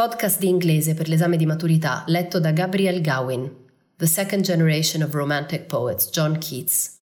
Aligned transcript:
Podcast 0.00 0.40
di 0.40 0.48
inglese 0.48 0.94
per 0.94 1.08
l'esame 1.08 1.36
di 1.36 1.44
maturità 1.44 2.04
letto 2.06 2.40
da 2.40 2.52
Gabriel 2.52 3.02
Gawin, 3.02 3.54
The 3.98 4.06
Second 4.06 4.42
Generation 4.44 5.02
of 5.02 5.12
Romantic 5.12 5.66
Poets, 5.66 6.08
John 6.08 6.38
Keats. 6.38 6.96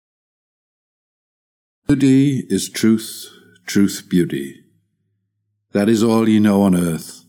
Beauty 1.87 2.47
is 2.49 2.71
truth, 2.71 3.29
truth 3.67 4.07
beauty. 4.09 4.65
That 5.73 5.91
is 5.91 6.03
all 6.03 6.27
ye 6.27 6.39
know 6.39 6.63
on 6.63 6.75
earth, 6.75 7.23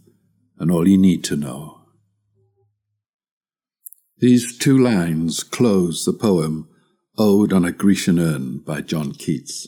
and 0.57 0.71
all 0.71 0.87
ye 0.87 0.95
need 0.95 1.25
to 1.25 1.35
know. 1.35 1.81
These 4.19 4.57
two 4.57 4.77
lines 4.77 5.43
close 5.43 6.05
the 6.05 6.13
poem 6.13 6.69
Ode 7.17 7.51
on 7.51 7.65
a 7.65 7.73
Grecian 7.73 8.19
Urn 8.19 8.59
by 8.59 8.79
John 8.79 9.11
Keats. 9.11 9.67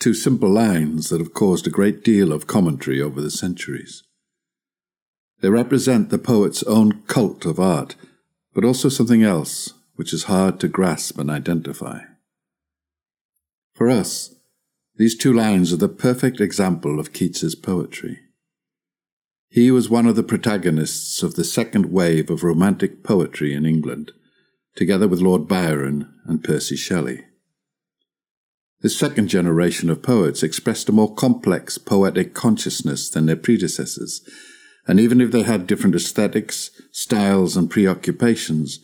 Two 0.00 0.12
simple 0.12 0.50
lines 0.50 1.08
that 1.10 1.20
have 1.20 1.34
caused 1.34 1.68
a 1.68 1.70
great 1.70 2.02
deal 2.02 2.32
of 2.32 2.48
commentary 2.48 3.00
over 3.00 3.20
the 3.20 3.30
centuries. 3.30 4.02
They 5.42 5.50
represent 5.50 6.10
the 6.10 6.18
poet's 6.18 6.62
own 6.62 7.02
cult 7.08 7.44
of 7.44 7.58
art, 7.58 7.96
but 8.54 8.64
also 8.64 8.88
something 8.88 9.24
else 9.24 9.74
which 9.96 10.12
is 10.12 10.24
hard 10.24 10.60
to 10.60 10.68
grasp 10.68 11.18
and 11.18 11.28
identify. 11.28 12.02
For 13.74 13.90
us, 13.90 14.36
these 14.96 15.16
two 15.16 15.32
lines 15.32 15.72
are 15.72 15.76
the 15.76 15.88
perfect 15.88 16.40
example 16.40 17.00
of 17.00 17.12
Keats's 17.12 17.56
poetry. 17.56 18.20
He 19.48 19.72
was 19.72 19.90
one 19.90 20.06
of 20.06 20.14
the 20.14 20.22
protagonists 20.22 21.24
of 21.24 21.34
the 21.34 21.44
second 21.44 21.86
wave 21.86 22.30
of 22.30 22.44
romantic 22.44 23.02
poetry 23.02 23.52
in 23.52 23.66
England, 23.66 24.12
together 24.76 25.08
with 25.08 25.20
Lord 25.20 25.48
Byron 25.48 26.08
and 26.24 26.44
Percy 26.44 26.76
Shelley. 26.76 27.24
This 28.80 28.96
second 28.96 29.26
generation 29.26 29.90
of 29.90 30.02
poets 30.02 30.44
expressed 30.44 30.88
a 30.88 30.92
more 30.92 31.12
complex 31.12 31.78
poetic 31.78 32.32
consciousness 32.32 33.10
than 33.10 33.26
their 33.26 33.36
predecessors, 33.36 34.22
and 34.86 34.98
even 34.98 35.20
if 35.20 35.30
they 35.30 35.42
had 35.42 35.66
different 35.66 35.94
aesthetics, 35.94 36.70
styles, 36.90 37.56
and 37.56 37.70
preoccupations, 37.70 38.80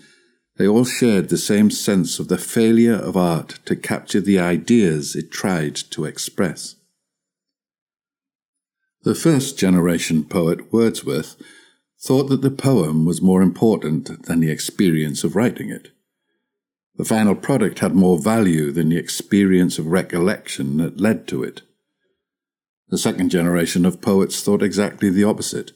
they 0.57 0.67
all 0.67 0.85
shared 0.85 1.29
the 1.29 1.39
same 1.39 1.71
sense 1.71 2.19
of 2.19 2.29
the 2.29 2.39
failure 2.39 2.95
of 2.95 3.17
art 3.17 3.61
to 3.65 3.77
capture 3.77 4.21
the 4.21 4.39
ideas 4.39 5.15
it 5.15 5.31
tried 5.31 5.77
to 5.77 6.05
express. 6.05 6.77
The 9.03 9.15
first 9.15 9.57
generation 9.57 10.25
poet, 10.25 10.73
Wordsworth, 10.73 11.37
thought 12.01 12.25
that 12.25 12.43
the 12.43 12.51
poem 12.51 13.05
was 13.05 13.23
more 13.23 13.43
important 13.43 14.27
than 14.27 14.41
the 14.41 14.51
experience 14.51 15.25
of 15.25 15.37
writing 15.37 15.71
it. 15.71 15.91
The 16.97 17.05
final 17.05 17.37
product 17.37 17.79
had 17.79 17.95
more 17.95 18.19
value 18.19 18.73
than 18.73 18.89
the 18.89 18.99
experience 18.99 19.79
of 19.79 19.87
recollection 19.87 20.79
that 20.79 21.01
led 21.01 21.29
to 21.29 21.45
it. 21.45 21.63
The 22.89 22.99
second 22.99 23.31
generation 23.31 23.87
of 23.87 24.01
poets 24.01 24.43
thought 24.43 24.63
exactly 24.63 25.11
the 25.11 25.25
opposite. 25.25 25.73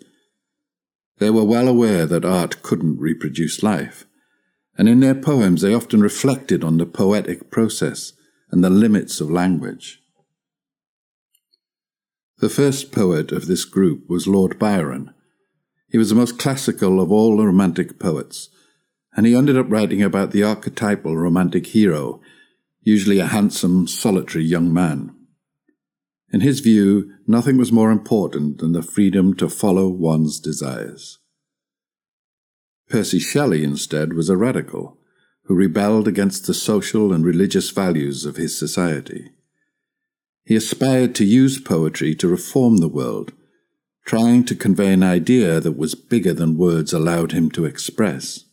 They 1.19 1.31
were 1.31 1.45
well 1.45 1.69
aware 1.69 2.07
that 2.07 2.25
art 2.25 2.63
couldn't 2.63 2.99
reproduce 2.99 3.63
life, 3.63 4.07
and 4.77 4.89
in 4.89 5.01
their 5.01 5.15
poems 5.15 5.63
they 5.63 5.75
often 5.75 6.01
reflected 6.01 6.65
on 6.65 6.79
the 6.79 6.87
poetic 6.87 7.51
process 7.51 8.13
and 8.51 8.63
the 8.63 8.71
limits 8.71 9.21
of 9.21 9.31
language. 9.31 10.01
The 12.39 12.49
first 12.49 12.91
poet 12.91 13.31
of 13.31 13.47
this 13.47 13.65
group 13.65 14.09
was 14.09 14.27
Lord 14.27 14.59
Byron. 14.59 15.15
He 15.89 15.99
was 15.99 16.09
the 16.09 16.17
most 16.17 16.39
classical 16.39 17.01
of 17.01 17.13
all 17.13 17.37
the 17.37 17.47
romantic 17.47 17.99
poets, 18.01 18.49
and 19.15 19.27
he 19.27 19.35
ended 19.35 19.57
up 19.57 19.71
writing 19.71 20.03
about 20.03 20.33
the 20.33 20.43
archetypal 20.43 21.17
romantic 21.17 21.69
hero, 21.69 22.21
usually 22.81 23.21
a 23.21 23.27
handsome, 23.27 23.87
solitary 23.87 24.45
young 24.45 24.73
man. 24.73 25.15
In 26.33 26.41
his 26.41 26.61
view, 26.61 27.13
nothing 27.27 27.59
was 27.59 27.71
more 27.71 27.91
important 27.91 28.59
than 28.59 28.73
the 28.73 28.83
freedom 28.83 29.35
to 29.35 29.51
follow 29.51 29.89
one's 29.89 30.41
desires. 30.41 31.19
Percy 32.89 33.19
Shelley, 33.19 33.63
instead, 33.63 34.15
was 34.15 34.31
a 34.31 34.37
radical 34.37 34.99
who 35.45 35.55
rebelled 35.55 36.09
against 36.09 36.47
the 36.47 36.55
social 36.55 37.13
and 37.13 37.25
religious 37.25 37.71
values 37.71 38.25
of 38.25 38.37
his 38.37 38.57
society. 38.59 39.31
He 40.45 40.57
aspired 40.57 41.15
to 41.17 41.25
use 41.25 41.61
poetry 41.61 42.15
to 42.17 42.29
reform 42.29 42.79
the 42.79 42.89
world, 42.89 43.33
trying 44.07 44.45
to 44.45 44.55
convey 44.55 44.93
an 44.93 45.03
idea 45.03 45.61
that 45.61 45.77
was 45.77 45.95
bigger 45.95 46.33
than 46.33 46.57
words 46.57 46.93
allowed 46.93 47.33
him 47.33 47.51
to 47.51 47.65
express. 47.65 48.45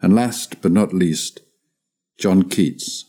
And 0.00 0.14
last 0.14 0.62
but 0.62 0.72
not 0.72 0.92
least, 0.92 1.40
John 2.18 2.48
Keats, 2.48 3.04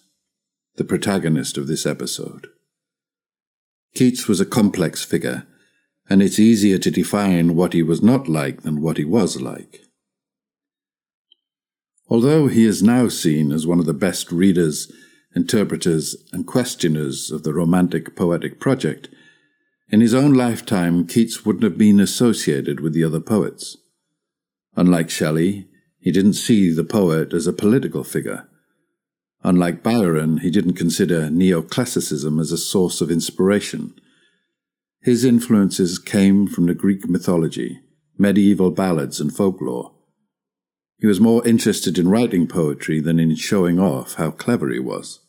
the 0.76 0.84
protagonist 0.84 1.58
of 1.58 1.68
this 1.68 1.86
episode. 1.86 2.48
Keats 3.96 4.28
was 4.28 4.40
a 4.40 4.46
complex 4.46 5.04
figure, 5.04 5.46
and 6.10 6.22
it's 6.22 6.40
easier 6.40 6.78
to 6.80 6.92
define 6.92 7.56
what 7.56 7.74
he 7.74 7.84
was 7.84 8.02
not 8.02 8.28
like 8.28 8.64
than 8.64 8.82
what 8.82 8.98
he 8.98 9.06
was 9.06 9.40
like. 9.40 9.82
Although 12.10 12.48
he 12.48 12.66
is 12.66 12.84
now 12.84 13.08
seen 13.08 13.52
as 13.52 13.66
one 13.66 13.80
of 13.80 13.86
the 13.86 13.94
best 13.94 14.32
readers, 14.32 14.92
interpreters, 15.36 16.16
and 16.32 16.46
questioners 16.46 17.32
of 17.32 17.44
the 17.44 17.54
Romantic 17.54 18.16
Poetic 18.16 18.60
Project, 18.60 19.10
in 19.90 20.02
his 20.02 20.14
own 20.14 20.34
lifetime 20.34 21.06
Keats 21.06 21.46
wouldn't 21.46 21.64
have 21.64 21.78
been 21.78 22.00
associated 22.00 22.80
with 22.80 22.94
the 22.94 23.04
other 23.04 23.20
poets. 23.20 23.78
Unlike 24.76 25.12
Shelley, 25.12 25.68
he 26.00 26.12
didn't 26.12 26.34
see 26.34 26.74
the 26.74 26.84
poet 26.84 27.34
as 27.34 27.48
a 27.48 27.54
political 27.54 28.04
figure. 28.04 28.48
Unlike 29.44 29.84
Byron, 29.84 30.38
he 30.38 30.50
didn't 30.50 30.76
consider 30.76 31.24
neoclassicism 31.30 32.40
as 32.40 32.52
a 32.52 32.58
source 32.58 33.02
of 33.02 33.12
inspiration. 33.12 33.94
His 35.02 35.26
influences 35.26 36.00
came 36.00 36.48
from 36.48 36.68
the 36.68 36.74
Greek 36.74 37.10
mythology, 37.10 37.82
medieval 38.18 38.72
ballads, 38.72 39.20
and 39.20 39.36
folklore. 39.36 39.92
He 40.98 41.08
was 41.08 41.20
more 41.20 41.46
interested 41.46 41.98
in 41.98 42.08
writing 42.08 42.48
poetry 42.48 43.02
than 43.02 43.20
in 43.20 43.36
showing 43.36 43.80
off 43.80 44.14
how 44.14 44.32
clever 44.32 44.70
he 44.70 44.80
was. 44.80 45.20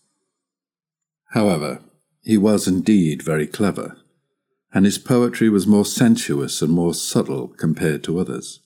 However, 1.31 1.81
he 2.23 2.39
was 2.39 2.69
indeed 2.69 3.21
very 3.21 3.49
clever, 3.49 3.97
and 4.73 4.85
his 4.85 4.99
poetry 4.99 5.49
was 5.49 5.67
more 5.67 5.85
sensuous 5.85 6.63
and 6.63 6.73
more 6.73 6.95
subtle 6.95 7.49
compared 7.49 8.05
to 8.05 8.21
others. 8.21 8.61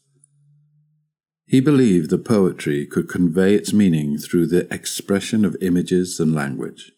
He 1.48 1.60
believed 1.60 2.10
that 2.10 2.26
poetry 2.26 2.84
could 2.84 3.09
convey 3.09 3.54
its 3.54 3.72
meaning 3.72 4.19
through 4.19 4.48
the 4.48 4.72
expression 4.72 5.47
of 5.47 5.56
images 5.62 6.20
and 6.20 6.34
language. 6.34 6.92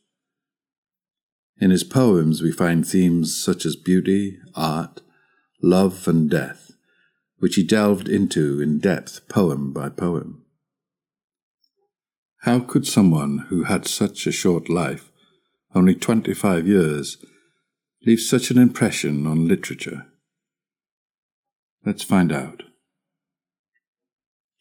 In 1.60 1.70
his 1.70 1.84
poems, 1.84 2.42
we 2.42 2.50
find 2.50 2.84
themes 2.84 3.36
such 3.36 3.64
as 3.64 3.76
beauty, 3.76 4.38
art, 4.56 5.02
love, 5.62 6.08
and 6.08 6.28
death, 6.28 6.72
which 7.38 7.54
he 7.54 7.62
delved 7.62 8.08
into 8.08 8.60
in 8.60 8.80
depth 8.80 9.28
poem 9.28 9.72
by 9.72 9.88
poem. 9.88 10.44
How 12.38 12.58
could 12.58 12.88
someone 12.88 13.46
who 13.50 13.64
had 13.64 13.86
such 13.86 14.26
a 14.26 14.32
short 14.32 14.68
life, 14.68 15.12
only 15.76 15.94
25 15.94 16.66
years, 16.66 17.18
leave 18.04 18.20
such 18.20 18.50
an 18.50 18.58
impression 18.58 19.28
on 19.28 19.46
literature? 19.46 20.06
Let's 21.86 22.02
find 22.02 22.32
out. 22.32 22.64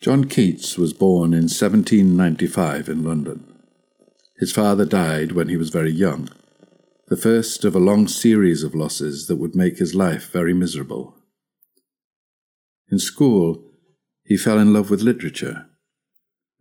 John 0.02 0.26
Keats 0.26 0.78
was 0.78 0.94
born 0.94 1.34
in 1.34 1.50
1795 1.50 2.88
in 2.88 3.04
London. 3.04 3.44
His 4.38 4.54
father 4.54 4.86
died 4.86 5.34
when 5.34 5.50
he 5.50 5.58
was 5.58 5.72
very 5.72 5.92
young, 5.92 6.30
the 7.10 7.18
first 7.18 7.66
of 7.66 7.76
a 7.76 7.80
long 7.80 8.08
series 8.08 8.64
of 8.64 8.74
losses 8.74 9.28
that 9.28 9.36
would 9.36 9.56
make 9.56 9.78
his 9.78 9.94
life 9.94 10.32
very 10.32 10.54
miserable. 10.54 11.18
In 12.90 12.98
school, 12.98 13.62
he 14.24 14.38
fell 14.38 14.58
in 14.58 14.72
love 14.72 14.90
with 14.90 15.02
literature, 15.02 15.66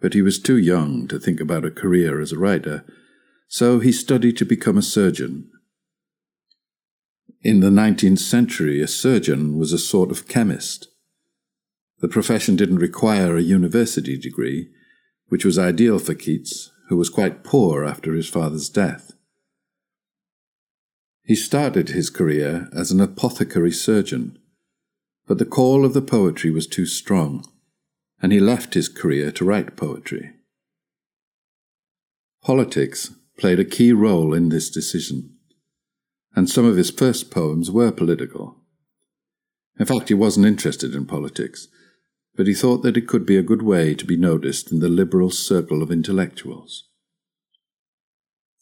but 0.01 0.15
he 0.15 0.23
was 0.23 0.41
too 0.41 0.59
young 0.59 1.07
to 1.07 1.21
think 1.21 1.41
about 1.41 1.65
a 1.65 1.71
career 1.71 2.21
as 2.21 2.33
a 2.33 2.39
writer, 2.39 2.85
so 3.47 3.79
he 3.79 3.93
studied 3.93 4.37
to 4.39 4.45
become 4.45 4.77
a 4.77 4.83
surgeon. 4.83 5.49
In 7.43 7.61
the 7.61 7.71
19th 7.71 8.19
century, 8.19 8.81
a 8.81 8.89
surgeon 8.89 9.57
was 9.57 9.73
a 9.73 9.79
sort 9.79 10.11
of 10.11 10.27
chemist. 10.27 10.89
The 12.01 12.09
profession 12.09 12.55
didn't 12.55 12.79
require 12.79 13.37
a 13.37 13.43
university 13.43 14.17
degree, 14.17 14.71
which 15.29 15.45
was 15.45 15.59
ideal 15.59 15.99
for 15.99 16.15
Keats, 16.15 16.71
who 16.89 16.97
was 16.97 17.11
quite 17.11 17.43
poor 17.43 17.85
after 17.85 18.15
his 18.15 18.29
father's 18.29 18.69
death. 18.69 19.13
He 21.25 21.35
started 21.35 21.91
his 21.91 22.09
career 22.09 22.69
as 22.75 22.91
an 22.91 23.01
apothecary 23.01 23.73
surgeon, 23.73 24.39
but 25.27 25.39
the 25.39 25.45
call 25.45 25.85
of 25.85 25.93
the 25.93 26.01
poetry 26.01 26.51
was 26.51 26.67
too 26.67 26.87
strong, 26.87 27.45
and 28.23 28.33
he 28.33 28.41
left 28.41 28.75
his 28.75 28.89
career 28.89 29.31
to 29.33 29.45
write 29.45 29.77
poetry. 29.77 30.33
Politics 32.43 33.13
played 33.37 33.61
a 33.61 33.65
key 33.65 33.93
role 33.93 34.33
in 34.33 34.49
this 34.49 34.71
decision, 34.71 35.37
and 36.35 36.49
some 36.49 36.65
of 36.65 36.77
his 36.77 36.91
first 36.91 37.31
poems 37.31 37.71
were 37.71 37.93
political. 37.93 38.57
In 39.79 39.85
fact, 39.85 40.09
he 40.09 40.15
wasn't 40.15 40.47
interested 40.47 40.95
in 40.95 41.05
politics, 41.05 41.69
but 42.39 42.47
he 42.47 42.55
thought 42.55 42.85
that 42.85 42.97
it 42.97 43.09
could 43.09 43.27
be 43.27 43.37
a 43.37 43.43
good 43.43 43.63
way 43.63 43.97
to 43.97 44.05
be 44.05 44.17
noticed 44.17 44.71
in 44.71 44.79
the 44.79 44.89
liberal 44.89 45.29
circle 45.29 45.83
of 45.83 45.91
intellectuals. 45.91 46.85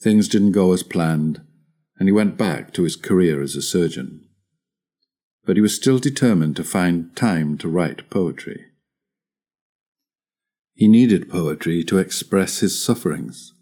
Things 0.01 0.29
didn't 0.29 0.53
go 0.53 0.73
as 0.73 0.83
planned, 0.83 1.43
and 1.99 2.09
he 2.09 2.13
went 2.13 2.39
back 2.39 2.73
to 2.73 2.85
his 2.85 2.97
career 2.97 3.43
as 3.43 3.55
a 3.55 3.61
surgeon. 3.61 4.27
But 5.45 5.57
he 5.57 5.61
was 5.61 5.77
still 5.77 5.99
determined 5.99 6.57
to 6.57 6.65
find 6.65 7.15
time 7.15 7.59
to 7.59 7.69
write 7.69 8.09
poetry. 8.09 8.65
He 10.73 10.89
needed 10.89 11.29
poetry 11.29 11.85
to 11.85 11.99
express 11.99 12.61
his 12.61 12.83
sufferings. 12.83 13.53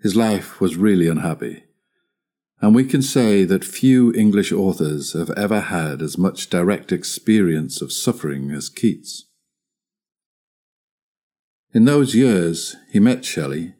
His 0.00 0.16
life 0.16 0.60
was 0.60 0.74
really 0.74 1.06
unhappy, 1.06 1.62
and 2.60 2.74
we 2.74 2.84
can 2.84 3.02
say 3.02 3.44
that 3.44 3.64
few 3.64 4.12
English 4.14 4.52
authors 4.52 5.12
have 5.12 5.30
ever 5.30 5.60
had 5.60 6.00
as 6.00 6.16
much 6.16 6.48
direct 6.48 6.90
experience 6.90 7.82
of 7.82 7.92
suffering 7.92 8.50
as 8.50 8.68
Keats. 8.68 9.24
In 11.72 11.84
those 11.84 12.14
years, 12.14 12.76
he 12.90 12.98
met 12.98 13.24
Shelley 13.24 13.74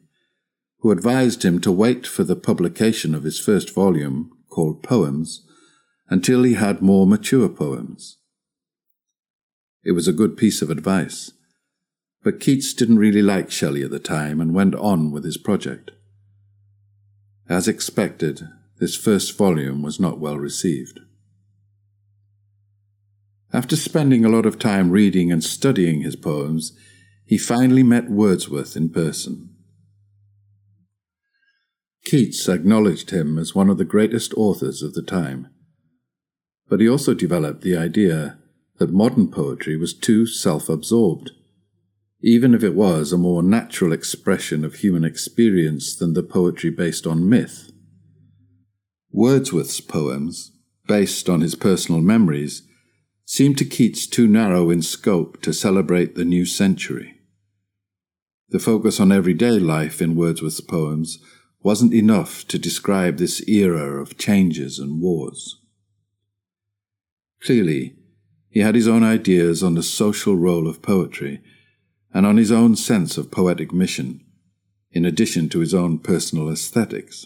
who 0.79 0.91
advised 0.91 1.43
him 1.43 1.59
to 1.59 1.71
wait 1.71 2.05
for 2.05 2.23
the 2.23 2.35
publication 2.35 3.15
of 3.15 3.23
his 3.23 3.39
first 3.39 3.73
volume, 3.73 4.31
called 4.49 4.83
Poems, 4.83 5.45
until 6.09 6.43
he 6.43 6.53
had 6.53 6.81
more 6.81 7.07
mature 7.07 7.49
poems. 7.49 8.17
It 9.83 9.91
was 9.91 10.07
a 10.07 10.13
good 10.13 10.37
piece 10.37 10.61
of 10.61 10.69
advice, 10.69 11.31
but 12.23 12.39
Keats 12.39 12.73
didn't 12.73 12.99
really 12.99 13.21
like 13.21 13.51
Shelley 13.51 13.83
at 13.83 13.91
the 13.91 13.99
time 13.99 14.39
and 14.39 14.53
went 14.53 14.75
on 14.75 15.11
with 15.11 15.23
his 15.23 15.37
project. 15.37 15.91
As 17.49 17.67
expected, 17.67 18.47
this 18.79 18.95
first 18.95 19.37
volume 19.37 19.81
was 19.81 19.99
not 19.99 20.19
well 20.19 20.37
received. 20.37 20.99
After 23.53 23.75
spending 23.75 24.25
a 24.25 24.29
lot 24.29 24.45
of 24.45 24.59
time 24.59 24.91
reading 24.91 25.31
and 25.31 25.43
studying 25.43 26.01
his 26.01 26.15
poems, 26.15 26.77
he 27.25 27.37
finally 27.37 27.83
met 27.83 28.09
Wordsworth 28.09 28.75
in 28.75 28.89
person. 28.89 29.49
Keats 32.05 32.47
acknowledged 32.47 33.11
him 33.11 33.37
as 33.37 33.55
one 33.55 33.69
of 33.69 33.77
the 33.77 33.85
greatest 33.85 34.33
authors 34.35 34.81
of 34.81 34.93
the 34.93 35.01
time. 35.01 35.49
But 36.69 36.79
he 36.79 36.87
also 36.87 37.13
developed 37.13 37.61
the 37.61 37.75
idea 37.75 38.37
that 38.77 38.93
modern 38.93 39.29
poetry 39.29 39.75
was 39.75 39.93
too 39.93 40.25
self 40.25 40.69
absorbed, 40.69 41.31
even 42.21 42.53
if 42.53 42.63
it 42.63 42.75
was 42.75 43.11
a 43.11 43.17
more 43.17 43.43
natural 43.43 43.91
expression 43.91 44.63
of 44.63 44.75
human 44.75 45.03
experience 45.03 45.95
than 45.95 46.13
the 46.13 46.23
poetry 46.23 46.69
based 46.69 47.07
on 47.07 47.27
myth. 47.27 47.71
Wordsworth's 49.17 49.81
poems, 49.81 50.51
based 50.85 51.27
on 51.27 51.41
his 51.41 51.55
personal 51.55 52.01
memories, 52.01 52.61
seemed 53.25 53.57
to 53.57 53.65
Keats 53.65 54.05
too 54.05 54.27
narrow 54.27 54.69
in 54.69 54.83
scope 54.83 55.41
to 55.41 55.53
celebrate 55.53 56.13
the 56.13 56.23
new 56.23 56.45
century. 56.45 57.15
The 58.49 58.59
focus 58.59 58.99
on 58.99 59.11
everyday 59.11 59.57
life 59.57 60.03
in 60.03 60.15
Wordsworth's 60.15 60.61
poems 60.61 61.17
wasn't 61.63 61.95
enough 61.95 62.47
to 62.49 62.59
describe 62.59 63.17
this 63.17 63.41
era 63.49 63.99
of 63.99 64.19
changes 64.19 64.77
and 64.77 65.01
wars. 65.01 65.61
Clearly, 67.41 67.95
he 68.51 68.59
had 68.59 68.75
his 68.75 68.87
own 68.87 69.03
ideas 69.03 69.63
on 69.63 69.73
the 69.73 69.81
social 69.81 70.35
role 70.35 70.67
of 70.67 70.83
poetry 70.83 71.41
and 72.13 72.23
on 72.27 72.37
his 72.37 72.51
own 72.51 72.75
sense 72.75 73.17
of 73.17 73.31
poetic 73.31 73.73
mission, 73.73 74.23
in 74.91 75.05
addition 75.05 75.49
to 75.49 75.59
his 75.61 75.73
own 75.73 75.97
personal 75.97 76.51
aesthetics. 76.51 77.25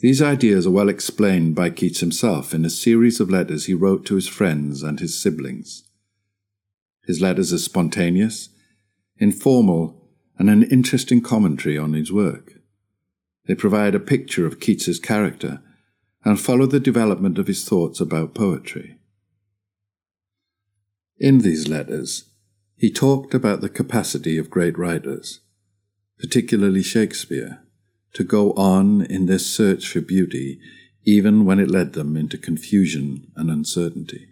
These 0.00 0.20
ideas 0.20 0.66
are 0.66 0.70
well 0.70 0.90
explained 0.90 1.54
by 1.54 1.70
Keats 1.70 2.00
himself 2.00 2.52
in 2.52 2.64
a 2.64 2.70
series 2.70 3.18
of 3.18 3.30
letters 3.30 3.64
he 3.64 3.74
wrote 3.74 4.04
to 4.06 4.14
his 4.14 4.28
friends 4.28 4.82
and 4.82 5.00
his 5.00 5.18
siblings. 5.18 5.84
His 7.06 7.20
letters 7.20 7.52
are 7.52 7.58
spontaneous, 7.58 8.50
informal, 9.16 10.10
and 10.38 10.50
an 10.50 10.64
interesting 10.64 11.22
commentary 11.22 11.78
on 11.78 11.94
his 11.94 12.12
work. 12.12 12.54
They 13.46 13.54
provide 13.54 13.94
a 13.94 14.00
picture 14.00 14.44
of 14.44 14.60
Keats's 14.60 14.98
character 14.98 15.62
and 16.24 16.38
follow 16.38 16.66
the 16.66 16.80
development 16.80 17.38
of 17.38 17.46
his 17.46 17.64
thoughts 17.64 18.00
about 18.00 18.34
poetry. 18.34 18.98
In 21.18 21.38
these 21.38 21.68
letters, 21.68 22.24
he 22.76 22.92
talked 22.92 23.32
about 23.32 23.62
the 23.62 23.70
capacity 23.70 24.36
of 24.36 24.50
great 24.50 24.76
writers, 24.76 25.40
particularly 26.18 26.82
Shakespeare, 26.82 27.65
to 28.16 28.24
go 28.24 28.52
on 28.52 29.02
in 29.02 29.26
their 29.26 29.38
search 29.38 29.86
for 29.88 30.00
beauty 30.00 30.58
even 31.04 31.44
when 31.44 31.60
it 31.60 31.70
led 31.70 31.92
them 31.92 32.16
into 32.16 32.38
confusion 32.38 33.30
and 33.36 33.50
uncertainty. 33.50 34.26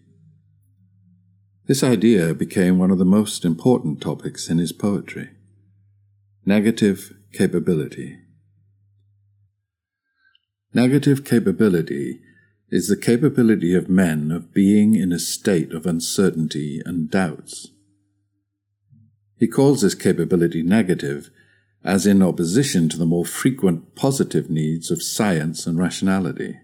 This 1.66 1.82
idea 1.82 2.34
became 2.34 2.78
one 2.78 2.90
of 2.90 2.96
the 2.96 3.04
most 3.04 3.44
important 3.44 4.00
topics 4.00 4.48
in 4.48 4.56
his 4.56 4.72
poetry. 4.72 5.32
Negative 6.46 7.12
capability. 7.34 8.20
Negative 10.72 11.22
capability 11.22 12.20
is 12.70 12.88
the 12.88 12.96
capability 12.96 13.74
of 13.74 13.90
men 13.90 14.32
of 14.32 14.54
being 14.54 14.94
in 14.94 15.12
a 15.12 15.18
state 15.18 15.74
of 15.74 15.84
uncertainty 15.84 16.80
and 16.86 17.10
doubts. 17.10 17.68
He 19.38 19.46
calls 19.46 19.82
this 19.82 19.94
capability 19.94 20.62
negative 20.62 21.28
as 21.84 22.06
in 22.06 22.22
opposition 22.22 22.88
to 22.88 22.96
the 22.96 23.06
more 23.06 23.26
frequent 23.26 23.94
positive 23.94 24.48
needs 24.48 24.90
of 24.90 25.02
science 25.02 25.66
and 25.66 25.78
rationality. 25.78 26.58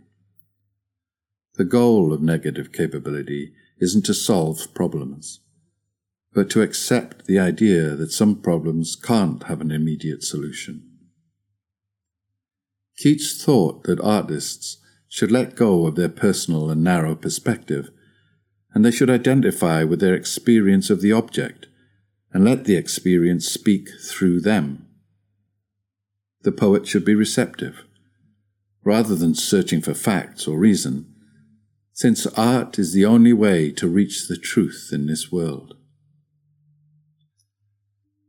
The 1.55 1.65
goal 1.65 2.13
of 2.13 2.23
negative 2.23 2.73
capability 2.73 3.53
isn't 3.79 4.07
to 4.07 4.15
solve 4.15 4.73
problems 4.73 5.41
but 6.33 6.49
to 6.51 6.63
accept 6.63 7.27
the 7.27 7.39
idea 7.39 7.97
that 7.97 8.13
some 8.13 8.37
problems 8.37 8.97
can't 8.97 9.45
have 9.45 9.61
an 9.61 9.71
immediate 9.71 10.23
solution. 10.23 10.87
Keats 12.97 13.43
thought 13.43 13.85
that 13.85 14.01
artists 14.01 14.79
should 15.09 15.33
let 15.33 15.57
go 15.57 15.87
of 15.87 15.97
their 15.97 16.09
personal 16.09 16.71
and 16.71 16.85
narrow 16.85 17.17
perspective, 17.17 17.91
and 18.73 18.85
they 18.85 18.91
should 18.93 19.11
identify 19.11 19.83
with 19.83 20.01
their 20.01 20.15
experience 20.15 20.91
of 20.91 21.01
the 21.01 21.11
object 21.11 21.67
and 22.33 22.45
let 22.45 22.65
the 22.65 22.77
experience 22.77 23.49
speak 23.49 23.89
through 24.01 24.41
them. 24.41 24.87
The 26.43 26.53
poet 26.53 26.87
should 26.87 27.05
be 27.05 27.15
receptive, 27.15 27.85
rather 28.83 29.15
than 29.15 29.35
searching 29.35 29.83
for 29.83 29.95
facts 29.95 30.47
or 30.47 30.59
reason, 30.59 31.15
since 31.93 32.27
art 32.29 32.79
is 32.79 32.93
the 32.93 33.05
only 33.05 33.33
way 33.33 33.71
to 33.73 33.89
reach 33.89 34.27
the 34.27 34.39
truth 34.39 34.89
in 34.93 35.07
this 35.07 35.31
world. 35.31 35.77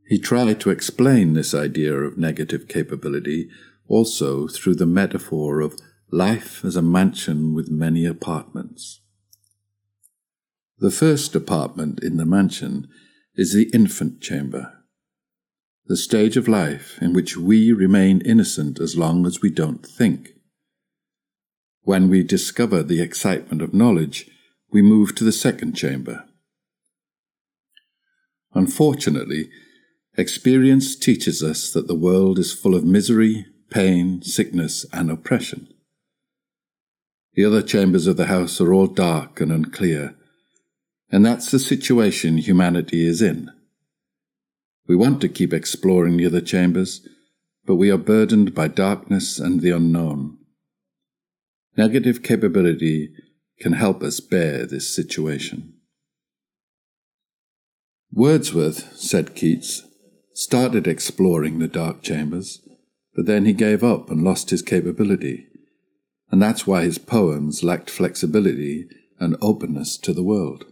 He 0.08 0.20
tried 0.20 0.60
to 0.60 0.72
explain 0.72 1.34
this 1.34 1.54
idea 1.54 1.94
of 1.94 2.18
negative 2.18 2.68
capability 2.68 3.50
also 3.88 4.48
through 4.48 4.76
the 4.76 4.86
metaphor 4.86 5.62
of 5.62 5.80
life 6.12 6.66
as 6.66 6.76
a 6.76 6.82
mansion 6.82 7.54
with 7.54 7.72
many 7.72 8.06
apartments. 8.06 9.00
The 10.80 10.92
first 10.92 11.34
apartment 11.34 12.04
in 12.04 12.18
the 12.18 12.26
mansion 12.26 12.90
is 13.36 13.54
the 13.54 13.70
infant 13.74 14.20
chamber, 14.20 14.81
the 15.86 15.98
stage 15.98 16.38
of 16.38 16.48
life 16.48 16.98
in 17.02 17.14
which 17.14 17.36
we 17.36 17.72
remain 17.72 18.22
innocent 18.22 18.80
as 18.80 18.96
long 18.96 19.26
as 19.26 19.42
we 19.42 19.50
don't 19.50 19.86
think. 19.86 20.32
When 21.84 22.10
we 22.10 22.24
discover 22.24 22.84
the 22.84 23.02
excitement 23.02 23.62
of 23.62 23.74
knowledge, 23.74 24.30
we 24.72 24.82
move 24.82 25.16
to 25.16 25.24
the 25.24 25.32
second 25.32 25.74
chamber. 25.74 26.26
Unfortunately, 28.54 29.50
Experience 30.18 30.98
teaches 30.98 31.42
us 31.42 31.72
that 31.72 31.88
the 31.88 31.96
world 31.96 32.38
is 32.38 32.52
full 32.52 32.76
of 32.76 32.84
misery, 32.84 33.46
pain, 33.70 34.22
sickness, 34.22 34.86
and 34.92 35.10
oppression. 35.10 35.70
The 37.34 37.46
other 37.46 37.62
chambers 37.62 38.08
of 38.08 38.18
the 38.18 38.26
house 38.26 38.60
are 38.60 38.74
all 38.74 38.88
dark 38.88 39.40
and 39.40 39.54
unclear, 39.54 40.16
and 41.10 41.26
that's 41.26 41.50
the 41.50 41.60
situation 41.60 42.38
humanity 42.38 43.06
is 43.06 43.22
in. 43.22 43.52
We 44.88 44.96
want 44.96 45.22
to 45.22 45.30
keep 45.30 45.54
exploring 45.54 46.18
the 46.18 46.26
other 46.26 46.42
chambers, 46.42 47.08
but 47.66 47.76
we 47.76 47.90
are 47.92 47.98
burdened 47.98 48.54
by 48.54 48.68
darkness 48.68 49.40
and 49.40 49.62
the 49.62 49.72
unknown. 49.72 50.38
Negative 51.78 52.22
capability 52.22 53.14
can 53.60 53.74
help 53.74 54.04
us 54.04 54.20
bear 54.20 54.66
this 54.66 54.94
situation. 54.94 55.74
Wordsworth, 58.12 58.98
said 58.98 59.36
Keats, 59.36 59.84
started 60.34 60.88
exploring 60.88 61.60
the 61.60 61.68
dark 61.68 62.02
chambers, 62.02 62.60
but 63.16 63.26
then 63.26 63.46
he 63.46 63.54
gave 63.54 63.84
up 63.84 64.10
and 64.10 64.24
lost 64.24 64.50
his 64.50 64.62
capability. 64.62 65.48
and 66.32 66.42
that's 66.42 66.66
why 66.66 66.84
his 66.84 66.98
poems 66.98 67.62
lacked 67.62 67.90
flexibility 67.90 68.88
and 69.20 69.36
openness 69.42 69.98
to 69.98 70.14
the 70.14 70.24
world. 70.24 70.66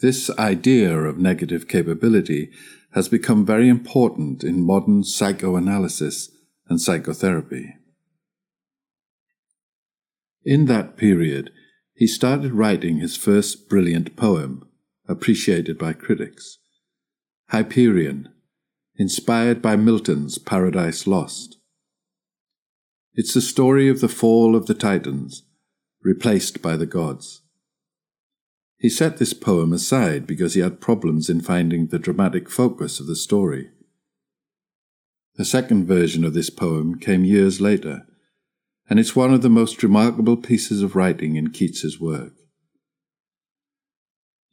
This 0.00 0.30
idea 0.38 0.98
of 0.98 1.18
negative 1.18 1.68
capability 1.68 2.50
has 2.92 3.08
become 3.08 3.44
very 3.44 3.68
important 3.68 4.42
in 4.42 4.64
modern 4.66 5.04
psychoanalysis 5.04 6.30
and 6.68 6.80
psychotherapy. 6.80 7.74
In 10.44 10.66
that 10.66 10.96
period, 10.96 11.50
he 11.94 12.06
started 12.06 12.52
writing 12.52 12.98
his 12.98 13.16
first 13.16 13.68
brilliant 13.68 14.16
poem, 14.16 14.66
appreciated 15.06 15.76
by 15.76 15.92
critics 15.92 16.58
Hyperion, 17.50 18.28
inspired 18.96 19.60
by 19.60 19.76
Milton's 19.76 20.38
Paradise 20.38 21.06
Lost. 21.06 21.58
It's 23.14 23.34
the 23.34 23.40
story 23.40 23.88
of 23.88 24.00
the 24.00 24.08
fall 24.08 24.56
of 24.56 24.66
the 24.66 24.74
Titans, 24.74 25.42
replaced 26.02 26.62
by 26.62 26.76
the 26.76 26.86
gods. 26.86 27.39
He 28.80 28.88
set 28.88 29.18
this 29.18 29.34
poem 29.34 29.74
aside 29.74 30.26
because 30.26 30.54
he 30.54 30.60
had 30.60 30.80
problems 30.80 31.28
in 31.28 31.42
finding 31.42 31.88
the 31.88 31.98
dramatic 31.98 32.48
focus 32.48 32.98
of 32.98 33.06
the 33.06 33.14
story. 33.14 33.68
The 35.34 35.44
second 35.44 35.86
version 35.86 36.24
of 36.24 36.32
this 36.32 36.48
poem 36.48 36.98
came 36.98 37.22
years 37.26 37.60
later, 37.60 38.06
and 38.88 38.98
it's 38.98 39.14
one 39.14 39.34
of 39.34 39.42
the 39.42 39.50
most 39.50 39.82
remarkable 39.82 40.38
pieces 40.38 40.82
of 40.82 40.96
writing 40.96 41.36
in 41.36 41.50
Keats's 41.50 42.00
work. 42.00 42.32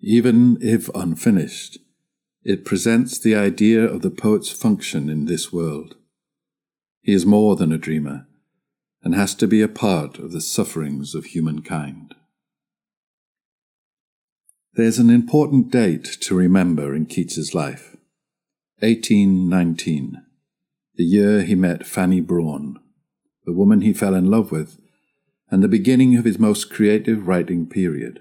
Even 0.01 0.57
if 0.61 0.89
unfinished, 0.93 1.77
it 2.43 2.65
presents 2.65 3.17
the 3.17 3.33
idea 3.33 3.81
of 3.81 4.01
the 4.01 4.11
poet's 4.11 4.51
function 4.51 5.09
in 5.09 5.25
this 5.25 5.53
world. 5.53 5.95
He 7.01 7.13
is 7.13 7.25
more 7.25 7.55
than 7.55 7.71
a 7.71 7.77
dreamer, 7.77 8.27
and 9.01 9.15
has 9.15 9.33
to 9.35 9.47
be 9.47 9.61
a 9.61 9.69
part 9.69 10.19
of 10.19 10.33
the 10.33 10.41
sufferings 10.41 11.15
of 11.15 11.27
humankind. 11.27 12.13
There's 14.77 14.99
an 14.99 15.09
important 15.09 15.71
date 15.71 16.03
to 16.21 16.35
remember 16.35 16.93
in 16.93 17.07
Keats's 17.07 17.55
life 17.55 17.97
1819, 18.81 20.21
the 20.93 21.03
year 21.03 21.41
he 21.41 21.55
met 21.55 21.83
Fanny 21.83 22.21
Brawne, 22.21 22.77
the 23.43 23.53
woman 23.53 23.81
he 23.81 23.91
fell 23.91 24.13
in 24.13 24.29
love 24.29 24.51
with, 24.51 24.77
and 25.49 25.63
the 25.63 25.67
beginning 25.67 26.15
of 26.15 26.25
his 26.25 26.37
most 26.37 26.69
creative 26.69 27.27
writing 27.27 27.65
period. 27.65 28.19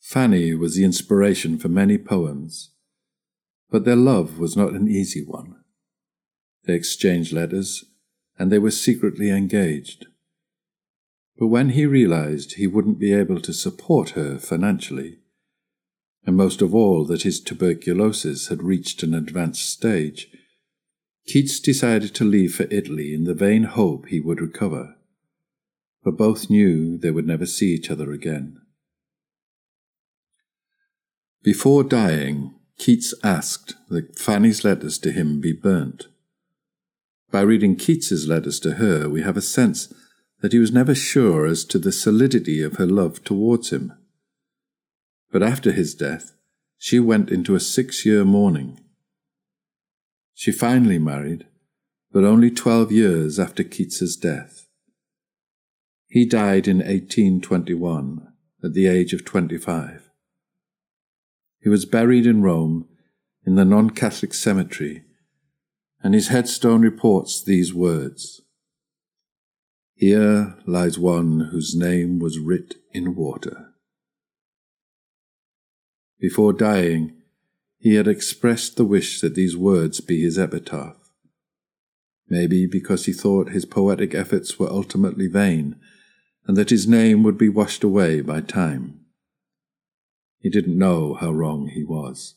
Fanny 0.00 0.54
was 0.54 0.76
the 0.76 0.84
inspiration 0.84 1.58
for 1.58 1.68
many 1.68 1.98
poems, 1.98 2.70
but 3.68 3.84
their 3.84 3.96
love 3.96 4.38
was 4.38 4.56
not 4.56 4.72
an 4.72 4.88
easy 4.88 5.22
one. 5.22 5.56
They 6.64 6.72
exchanged 6.72 7.34
letters, 7.34 7.84
and 8.38 8.50
they 8.50 8.58
were 8.58 8.70
secretly 8.70 9.28
engaged. 9.28 10.06
But 11.38 11.46
when 11.46 11.70
he 11.70 11.86
realized 11.86 12.54
he 12.54 12.66
wouldn't 12.66 12.98
be 12.98 13.12
able 13.12 13.40
to 13.40 13.52
support 13.52 14.10
her 14.10 14.38
financially, 14.38 15.18
and 16.26 16.36
most 16.36 16.60
of 16.60 16.74
all 16.74 17.04
that 17.06 17.22
his 17.22 17.40
tuberculosis 17.40 18.48
had 18.48 18.62
reached 18.62 19.02
an 19.02 19.14
advanced 19.14 19.70
stage, 19.70 20.28
Keats 21.26 21.60
decided 21.60 22.14
to 22.14 22.24
leave 22.24 22.54
for 22.54 22.66
Italy 22.70 23.14
in 23.14 23.24
the 23.24 23.34
vain 23.34 23.64
hope 23.64 24.06
he 24.06 24.18
would 24.18 24.40
recover. 24.40 24.96
But 26.02 26.16
both 26.16 26.50
knew 26.50 26.98
they 26.98 27.10
would 27.10 27.26
never 27.26 27.46
see 27.46 27.72
each 27.74 27.90
other 27.90 28.12
again. 28.12 28.60
Before 31.42 31.84
dying, 31.84 32.54
Keats 32.78 33.14
asked 33.22 33.74
that 33.90 34.18
Fanny's 34.18 34.64
letters 34.64 34.98
to 34.98 35.12
him 35.12 35.40
be 35.40 35.52
burnt. 35.52 36.08
By 37.30 37.42
reading 37.42 37.76
Keats's 37.76 38.26
letters 38.26 38.58
to 38.60 38.74
her, 38.74 39.08
we 39.08 39.22
have 39.22 39.36
a 39.36 39.42
sense 39.42 39.92
that 40.40 40.52
he 40.52 40.58
was 40.58 40.72
never 40.72 40.94
sure 40.94 41.46
as 41.46 41.64
to 41.64 41.78
the 41.78 41.92
solidity 41.92 42.62
of 42.62 42.76
her 42.76 42.86
love 42.86 43.24
towards 43.24 43.70
him. 43.70 43.92
But 45.32 45.42
after 45.42 45.72
his 45.72 45.94
death, 45.94 46.32
she 46.78 47.00
went 47.00 47.30
into 47.30 47.54
a 47.54 47.60
six 47.60 48.06
year 48.06 48.24
mourning. 48.24 48.80
She 50.34 50.52
finally 50.52 50.98
married, 50.98 51.46
but 52.12 52.24
only 52.24 52.50
twelve 52.50 52.92
years 52.92 53.38
after 53.38 53.64
Keats's 53.64 54.16
death. 54.16 54.68
He 56.06 56.24
died 56.24 56.68
in 56.68 56.78
1821 56.78 58.32
at 58.64 58.72
the 58.72 58.86
age 58.86 59.12
of 59.12 59.24
25. 59.24 60.08
He 61.60 61.68
was 61.68 61.84
buried 61.84 62.26
in 62.26 62.42
Rome 62.42 62.88
in 63.44 63.56
the 63.56 63.64
non 63.64 63.90
Catholic 63.90 64.32
cemetery, 64.32 65.04
and 66.02 66.14
his 66.14 66.28
headstone 66.28 66.80
reports 66.80 67.42
these 67.42 67.74
words 67.74 68.40
here 69.98 70.54
lies 70.64 70.96
one 70.96 71.48
whose 71.50 71.74
name 71.74 72.20
was 72.20 72.38
writ 72.38 72.76
in 72.92 73.16
water. 73.16 73.72
Before 76.20 76.52
dying, 76.52 77.14
he 77.80 77.96
had 77.96 78.06
expressed 78.06 78.76
the 78.76 78.84
wish 78.84 79.20
that 79.20 79.34
these 79.34 79.56
words 79.56 80.00
be 80.00 80.22
his 80.22 80.38
epitaph. 80.38 80.96
Maybe 82.28 82.64
because 82.64 83.06
he 83.06 83.12
thought 83.12 83.50
his 83.50 83.64
poetic 83.64 84.14
efforts 84.14 84.56
were 84.56 84.70
ultimately 84.70 85.26
vain, 85.26 85.74
and 86.46 86.56
that 86.56 86.70
his 86.70 86.86
name 86.86 87.24
would 87.24 87.36
be 87.36 87.48
washed 87.48 87.82
away 87.82 88.20
by 88.20 88.40
time. 88.40 89.00
He 90.38 90.48
didn't 90.48 90.78
know 90.78 91.14
how 91.14 91.32
wrong 91.32 91.70
he 91.74 91.82
was. 91.82 92.36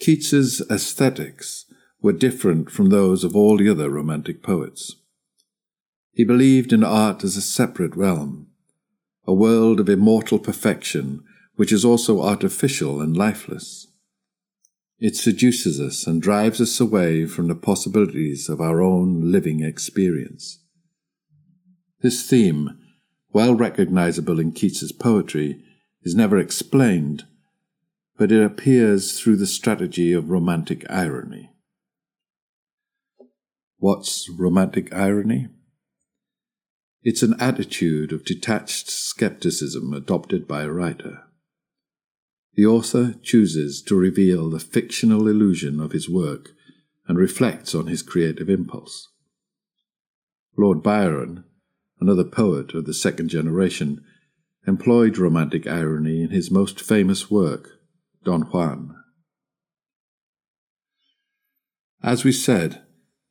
Keats's 0.00 0.62
aesthetics 0.70 1.66
were 2.04 2.12
different 2.12 2.70
from 2.70 2.90
those 2.90 3.24
of 3.24 3.34
all 3.34 3.56
the 3.56 3.66
other 3.66 3.88
Romantic 3.88 4.42
poets. 4.42 4.96
He 6.12 6.22
believed 6.22 6.70
in 6.70 6.84
art 6.84 7.24
as 7.24 7.34
a 7.34 7.40
separate 7.40 7.96
realm, 7.96 8.48
a 9.26 9.32
world 9.32 9.80
of 9.80 9.88
immortal 9.88 10.38
perfection 10.38 11.24
which 11.56 11.72
is 11.72 11.82
also 11.82 12.20
artificial 12.20 13.00
and 13.00 13.16
lifeless. 13.16 13.86
It 14.98 15.16
seduces 15.16 15.80
us 15.80 16.06
and 16.06 16.20
drives 16.20 16.60
us 16.60 16.78
away 16.78 17.24
from 17.24 17.48
the 17.48 17.54
possibilities 17.54 18.50
of 18.50 18.60
our 18.60 18.82
own 18.82 19.32
living 19.32 19.62
experience. 19.62 20.58
This 22.02 22.28
theme, 22.28 22.76
well 23.32 23.54
recognizable 23.54 24.38
in 24.38 24.52
Keats's 24.52 24.92
poetry, 24.92 25.62
is 26.02 26.14
never 26.14 26.36
explained, 26.36 27.24
but 28.18 28.30
it 28.30 28.44
appears 28.44 29.18
through 29.18 29.36
the 29.36 29.46
strategy 29.46 30.12
of 30.12 30.28
romantic 30.28 30.84
irony. 30.90 31.48
What's 33.84 34.30
romantic 34.30 34.94
irony? 34.94 35.48
It's 37.02 37.22
an 37.22 37.34
attitude 37.38 38.14
of 38.14 38.24
detached 38.24 38.88
skepticism 38.88 39.92
adopted 39.92 40.48
by 40.48 40.62
a 40.62 40.70
writer. 40.70 41.24
The 42.54 42.64
author 42.64 43.16
chooses 43.22 43.82
to 43.82 43.94
reveal 43.94 44.48
the 44.48 44.58
fictional 44.58 45.28
illusion 45.28 45.80
of 45.80 45.92
his 45.92 46.08
work 46.08 46.52
and 47.06 47.18
reflects 47.18 47.74
on 47.74 47.88
his 47.88 48.00
creative 48.00 48.48
impulse. 48.48 49.10
Lord 50.56 50.82
Byron, 50.82 51.44
another 52.00 52.24
poet 52.24 52.72
of 52.72 52.86
the 52.86 52.94
second 52.94 53.28
generation, 53.28 54.02
employed 54.66 55.18
romantic 55.18 55.66
irony 55.66 56.22
in 56.22 56.30
his 56.30 56.50
most 56.50 56.80
famous 56.80 57.30
work, 57.30 57.68
Don 58.24 58.44
Juan. 58.44 58.96
As 62.02 62.24
we 62.24 62.32
said, 62.32 62.80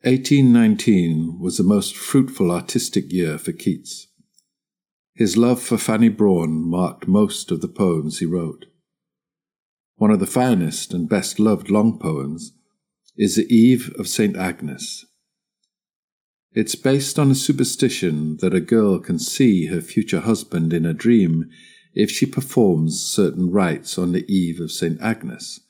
1819 0.06 1.40
was 1.40 1.56
the 1.56 1.64
most 1.64 1.96
fruitful 1.96 2.52
artistic 2.52 3.10
year 3.10 3.38
for 3.38 3.54
Keats. 3.54 4.08
His 5.16 5.38
love 5.38 5.62
for 5.62 5.78
Fanny 5.78 6.10
Brawne 6.10 6.70
marked 6.70 7.08
most 7.08 7.52
of 7.52 7.62
the 7.62 7.70
poems 7.70 8.20
he 8.20 8.26
wrote. 8.26 8.66
One 9.96 10.12
of 10.12 10.20
the 10.20 10.26
finest 10.26 10.94
and 10.94 11.08
best 11.08 11.40
loved 11.40 11.70
long 11.70 12.00
poems 12.00 12.52
is 13.16 13.38
The 13.38 13.46
Eve 13.46 13.94
of 13.98 14.10
St. 14.10 14.36
Agnes. 14.36 15.06
It's 16.52 16.76
based 16.76 17.18
on 17.18 17.32
a 17.32 17.36
superstition 17.36 18.38
that 18.42 18.54
a 18.54 18.60
girl 18.60 19.00
can 19.00 19.20
see 19.20 19.68
her 19.68 19.80
future 19.80 20.20
husband 20.20 20.74
in 20.74 20.86
a 20.86 20.94
dream 20.94 21.50
if 21.94 22.12
she 22.12 22.26
performs 22.26 23.02
certain 23.02 23.52
rites 23.52 23.98
on 23.98 24.12
the 24.12 24.26
eve 24.30 24.60
of 24.60 24.70
St. 24.70 25.00
Agnes, 25.00 25.62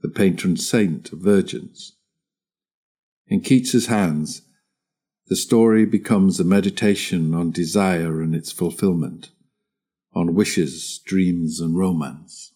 the 0.00 0.08
patron 0.08 0.56
saint 0.56 1.12
of 1.12 1.20
virgins. 1.20 1.95
In 3.28 3.40
Keats's 3.40 3.86
hands, 3.86 4.42
the 5.26 5.36
story 5.36 5.84
becomes 5.84 6.38
a 6.38 6.44
meditation 6.44 7.34
on 7.34 7.50
desire 7.50 8.22
and 8.22 8.34
its 8.34 8.52
fulfillment, 8.52 9.30
on 10.14 10.34
wishes, 10.34 11.00
dreams, 11.04 11.60
and 11.60 11.76
romance. 11.76 12.52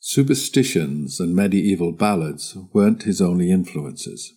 Superstitions 0.00 1.20
and 1.20 1.36
medieval 1.36 1.92
ballads 1.92 2.56
weren't 2.72 3.02
his 3.02 3.20
only 3.20 3.50
influences. 3.50 4.32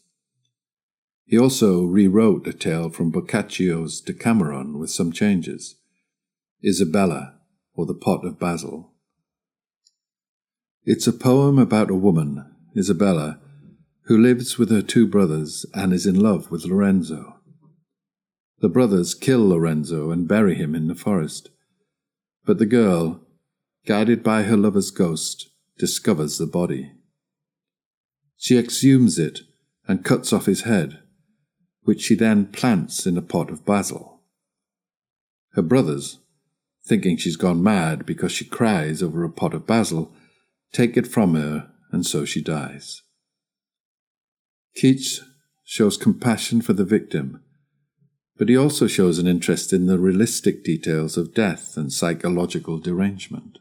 He 1.25 1.40
also 1.40 1.86
rewrote 1.86 2.46
a 2.46 2.51
tale 2.51 2.90
from 2.90 3.10
Boccaccio's 3.10 4.01
Decameron 4.01 4.78
with 4.78 4.90
some 4.90 5.13
changes 5.13 5.78
Isabella, 6.62 7.40
or 7.74 7.86
the 7.86 7.94
Pot 7.94 8.25
of 8.25 8.38
Basil. 8.38 8.92
It's 10.84 11.08
a 11.08 11.13
poem 11.13 11.58
about 11.58 11.90
a 11.90 11.96
woman, 11.96 12.46
Isabella, 12.78 13.40
who 14.12 14.18
lives 14.18 14.58
with 14.58 14.70
her 14.70 14.82
two 14.82 15.08
brothers 15.08 15.65
and 15.74 15.94
is 15.94 16.06
in 16.06 16.20
love 16.20 16.51
with 16.51 16.65
Lorenzo. 16.65 17.39
The 18.60 18.68
brothers 18.68 19.13
kill 19.13 19.48
Lorenzo 19.48 20.12
and 20.12 20.27
bury 20.27 20.56
him 20.56 20.75
in 20.75 20.88
the 20.88 20.96
forest, 20.96 21.48
but 22.44 22.58
the 22.58 22.65
girl, 22.65 23.22
guided 23.88 24.22
by 24.22 24.44
her 24.44 24.58
lover's 24.58 24.91
ghost, 24.91 25.50
discovers 25.77 26.38
the 26.38 26.46
body. 26.46 26.91
She 28.36 28.58
exhumes 28.60 29.18
it 29.18 29.44
and 29.88 30.03
cuts 30.03 30.34
off 30.34 30.46
his 30.46 30.63
head, 30.63 31.00
which 31.84 32.01
she 32.01 32.15
then 32.15 32.48
plants 32.48 33.06
in 33.06 33.15
a 33.15 33.22
pot 33.22 33.50
of 33.50 33.65
basil. 33.65 34.24
Her 35.53 35.62
brothers, 35.62 36.20
thinking 36.86 37.15
she's 37.15 37.38
gone 37.38 37.63
mad 37.63 38.06
because 38.06 38.34
she 38.34 38.44
cries 38.44 39.01
over 39.01 39.24
a 39.24 39.32
pot 39.32 39.53
of 39.53 39.65
basil, 39.65 40.13
take 40.74 40.98
it 40.98 41.08
from 41.08 41.34
her, 41.36 41.72
and 41.94 42.06
so 42.06 42.25
she 42.25 42.41
dies. 42.44 43.03
Keats 44.75 45.22
shows 45.63 45.98
compassion 45.98 46.62
for 46.62 46.74
the 46.74 46.86
victim, 46.86 47.42
but 48.38 48.50
he 48.50 48.58
also 48.58 48.88
shows 48.88 49.20
an 49.20 49.28
interest 49.28 49.72
in 49.72 49.86
the 49.86 50.00
realistic 50.00 50.63
details 50.63 51.18
of 51.18 51.34
death 51.34 51.78
and 51.78 51.94
psychological 51.94 52.80
derangement. 52.80 53.60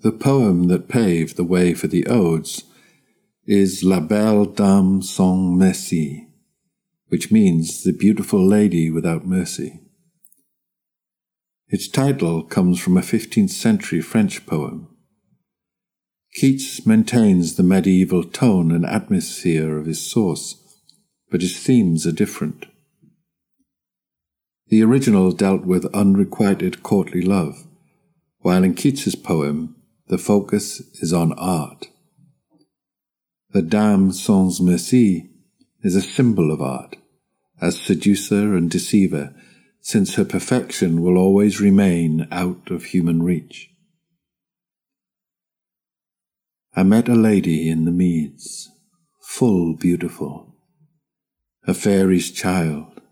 The 0.00 0.12
poem 0.12 0.68
that 0.68 0.88
paved 0.88 1.36
the 1.36 1.44
way 1.44 1.74
for 1.74 1.86
the 1.86 2.06
odes 2.06 2.64
is 3.46 3.82
La 3.82 4.00
Belle 4.00 4.44
Dame 4.44 5.02
sans 5.02 5.58
Merci, 5.58 6.28
which 7.08 7.30
means 7.30 7.82
the 7.82 7.92
beautiful 7.92 8.46
lady 8.46 8.90
without 8.90 9.26
mercy. 9.26 9.80
Its 11.68 11.88
title 11.88 12.42
comes 12.42 12.80
from 12.80 12.96
a 12.96 13.00
15th 13.00 13.50
century 13.50 14.00
French 14.00 14.44
poem. 14.46 14.89
Keats 16.40 16.86
maintains 16.86 17.56
the 17.56 17.62
medieval 17.62 18.24
tone 18.24 18.72
and 18.72 18.86
atmosphere 18.86 19.76
of 19.76 19.84
his 19.84 20.00
source, 20.00 20.56
but 21.30 21.42
his 21.42 21.54
themes 21.58 22.06
are 22.06 22.12
different. 22.12 22.64
The 24.68 24.82
original 24.82 25.32
dealt 25.32 25.66
with 25.66 25.94
unrequited 25.94 26.82
courtly 26.82 27.20
love, 27.20 27.66
while 28.38 28.64
in 28.64 28.72
Keats's 28.72 29.16
poem 29.16 29.76
the 30.08 30.16
focus 30.16 30.80
is 31.02 31.12
on 31.12 31.34
art. 31.34 31.88
The 33.50 33.60
Dame 33.60 34.10
sans 34.10 34.62
merci 34.62 35.28
is 35.82 35.94
a 35.94 36.00
symbol 36.00 36.50
of 36.50 36.62
art, 36.62 36.96
as 37.60 37.78
seducer 37.78 38.56
and 38.56 38.70
deceiver 38.70 39.34
since 39.82 40.14
her 40.14 40.24
perfection 40.24 41.02
will 41.02 41.18
always 41.18 41.60
remain 41.60 42.26
out 42.30 42.70
of 42.70 42.84
human 42.84 43.22
reach. 43.22 43.69
I 46.80 46.82
met 46.82 47.10
a 47.10 47.14
lady 47.14 47.68
in 47.68 47.84
the 47.84 47.90
meads, 47.90 48.70
full 49.20 49.76
beautiful, 49.76 50.56
a 51.66 51.74
fairy's 51.74 52.30
child. 52.30 53.02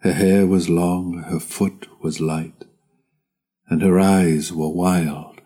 Her 0.00 0.12
hair 0.12 0.46
was 0.46 0.68
long, 0.68 1.24
her 1.30 1.40
foot 1.40 1.88
was 2.02 2.20
light, 2.20 2.66
and 3.70 3.80
her 3.80 3.98
eyes 3.98 4.52
were 4.52 4.68
wild. 4.68 5.40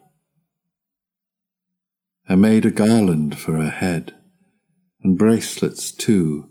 I 2.29 2.35
made 2.35 2.67
a 2.67 2.73
garland 2.73 3.39
for 3.39 3.59
her 3.59 3.71
head, 3.71 4.17
and 5.05 5.17
bracelets 5.17 5.93
too, 5.93 6.49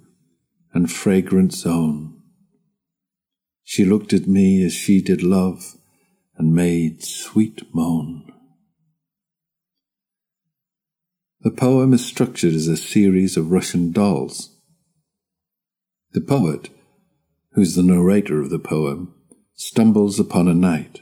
and 0.74 0.90
fragrant 0.90 1.52
zone. 1.52 2.22
She 3.66 3.84
looked 3.84 4.14
at 4.14 4.28
me 4.28 4.64
as 4.64 4.72
she 4.72 5.02
did 5.02 5.24
love, 5.24 5.76
and 6.38 6.56
made 6.56 7.04
sweet 7.04 7.64
moan. 7.76 8.21
The 11.44 11.50
poem 11.50 11.92
is 11.92 12.06
structured 12.06 12.54
as 12.54 12.68
a 12.68 12.78
series 12.78 13.36
of 13.36 13.52
Russian 13.52 13.92
dolls. 13.92 14.56
The 16.12 16.22
poet, 16.22 16.70
who's 17.54 17.74
the 17.74 17.82
narrator 17.82 18.40
of 18.40 18.52
the 18.52 18.60
poem, 18.60 19.16
stumbles 19.56 20.20
upon 20.20 20.48
a 20.48 20.54
knight. 20.54 21.02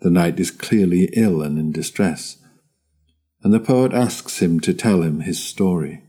The 0.00 0.10
knight 0.10 0.38
is 0.38 0.50
clearly 0.50 1.08
ill 1.14 1.40
and 1.40 1.58
in 1.58 1.72
distress, 1.72 2.36
and 3.42 3.54
the 3.54 3.60
poet 3.60 3.94
asks 3.94 4.42
him 4.42 4.60
to 4.60 4.74
tell 4.74 5.02
him 5.02 5.20
his 5.20 5.42
story. 5.42 6.02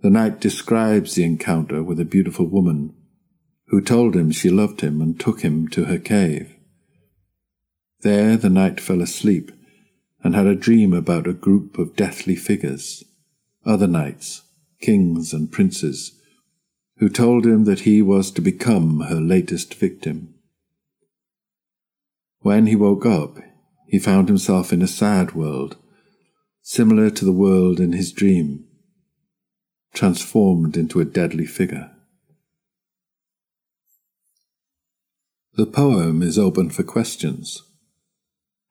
The 0.00 0.10
knight 0.10 0.40
describes 0.40 1.14
the 1.14 1.22
encounter 1.22 1.80
with 1.80 2.00
a 2.00 2.04
beautiful 2.04 2.46
woman 2.46 2.92
who 3.68 3.80
told 3.80 4.16
him 4.16 4.32
she 4.32 4.50
loved 4.50 4.80
him 4.80 5.00
and 5.00 5.18
took 5.18 5.42
him 5.42 5.68
to 5.68 5.84
her 5.84 5.98
cave. 5.98 6.56
There 8.00 8.36
the 8.36 8.50
knight 8.50 8.80
fell 8.80 9.00
asleep 9.00 9.52
and 10.26 10.34
had 10.34 10.46
a 10.46 10.56
dream 10.56 10.92
about 10.92 11.28
a 11.28 11.32
group 11.32 11.78
of 11.78 11.94
deathly 11.94 12.34
figures, 12.34 13.04
other 13.64 13.86
knights, 13.86 14.42
kings 14.80 15.32
and 15.32 15.52
princes, 15.52 16.20
who 16.96 17.08
told 17.08 17.46
him 17.46 17.62
that 17.62 17.80
he 17.80 18.02
was 18.02 18.32
to 18.32 18.40
become 18.40 19.02
her 19.02 19.20
latest 19.20 19.74
victim. 19.74 20.34
When 22.40 22.66
he 22.66 22.74
woke 22.74 23.06
up, 23.06 23.38
he 23.86 24.00
found 24.00 24.26
himself 24.26 24.72
in 24.72 24.82
a 24.82 24.88
sad 24.88 25.36
world, 25.36 25.76
similar 26.60 27.08
to 27.10 27.24
the 27.24 27.30
world 27.30 27.78
in 27.78 27.92
his 27.92 28.10
dream, 28.10 28.64
transformed 29.94 30.76
into 30.76 30.98
a 30.98 31.04
deadly 31.04 31.46
figure. 31.46 31.92
The 35.54 35.66
poem 35.66 36.20
is 36.20 36.36
open 36.36 36.70
for 36.70 36.82
questions. 36.82 37.62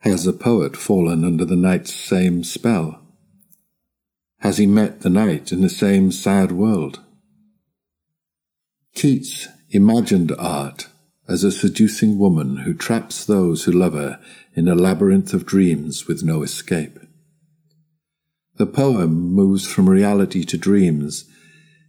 Has 0.05 0.23
the 0.23 0.33
poet 0.33 0.77
fallen 0.77 1.25
under 1.25 1.45
the 1.45 1.55
knight's 1.55 1.91
same 1.91 2.43
spell? 2.43 3.01
Has 4.41 4.59
he 4.59 4.67
met 4.67 5.01
the 5.01 5.09
knight 5.09 5.51
in 5.51 5.61
the 5.61 5.69
same 5.69 6.11
sad 6.11 6.51
world? 6.51 6.99
Keats 8.93 9.47
imagined 9.71 10.31
art 10.37 10.89
as 11.27 11.43
a 11.43 11.51
seducing 11.51 12.19
woman 12.19 12.57
who 12.57 12.75
traps 12.75 13.25
those 13.25 13.63
who 13.63 13.71
love 13.71 13.93
her 13.93 14.19
in 14.53 14.67
a 14.67 14.75
labyrinth 14.75 15.33
of 15.33 15.43
dreams 15.43 16.05
with 16.07 16.21
no 16.21 16.43
escape. 16.43 16.99
The 18.57 18.67
poem 18.67 19.33
moves 19.33 19.65
from 19.65 19.89
reality 19.89 20.45
to 20.45 20.57
dreams 20.57 21.25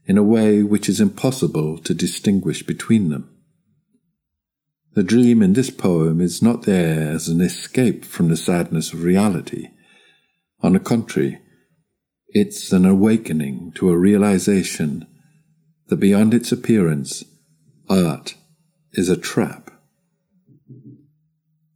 in 0.07 0.17
a 0.17 0.23
way 0.23 0.63
which 0.63 0.89
is 0.89 1.03
impossible 1.03 1.77
to 1.81 1.93
distinguish 1.93 2.63
between 2.63 3.11
them. 3.11 3.36
The 4.97 5.03
dream 5.03 5.43
in 5.43 5.53
this 5.53 5.69
poem 5.69 6.23
is 6.23 6.41
not 6.41 6.63
there 6.63 7.11
as 7.13 7.29
an 7.29 7.43
escape 7.43 8.03
from 8.03 8.29
the 8.29 8.37
sadness 8.37 8.95
of 8.95 9.03
reality. 9.03 9.69
On 10.63 10.73
the 10.73 10.81
contrary, 10.81 11.39
it's 12.29 12.73
an 12.73 12.87
awakening 12.87 13.73
to 13.75 13.91
a 13.91 13.99
realization 13.99 15.07
that 15.89 15.97
beyond 15.97 16.33
its 16.33 16.51
appearance, 16.51 17.25
art 17.91 18.37
is 18.95 19.11
a 19.11 19.19
trap. 19.19 19.71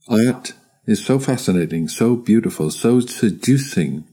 Art 0.09 0.55
is 0.87 1.05
so 1.05 1.19
fascinating, 1.19 1.89
so 1.89 2.17
beautiful, 2.17 2.71
so 2.71 3.01
seducing, 3.01 4.09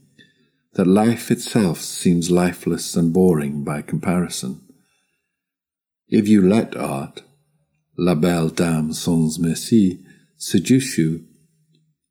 that 0.74 0.86
life 0.86 1.30
itself 1.30 1.80
seems 1.80 2.30
lifeless 2.30 2.94
and 2.94 3.14
boring 3.14 3.64
by 3.64 3.80
comparison. 3.80 4.60
If 6.08 6.28
you 6.28 6.46
let 6.46 6.76
art, 6.76 7.22
La 8.00 8.14
Belle 8.14 8.50
Dame 8.50 8.92
Sans 8.92 9.40
Merci 9.40 9.98
seduce 10.36 10.98
you, 10.98 11.24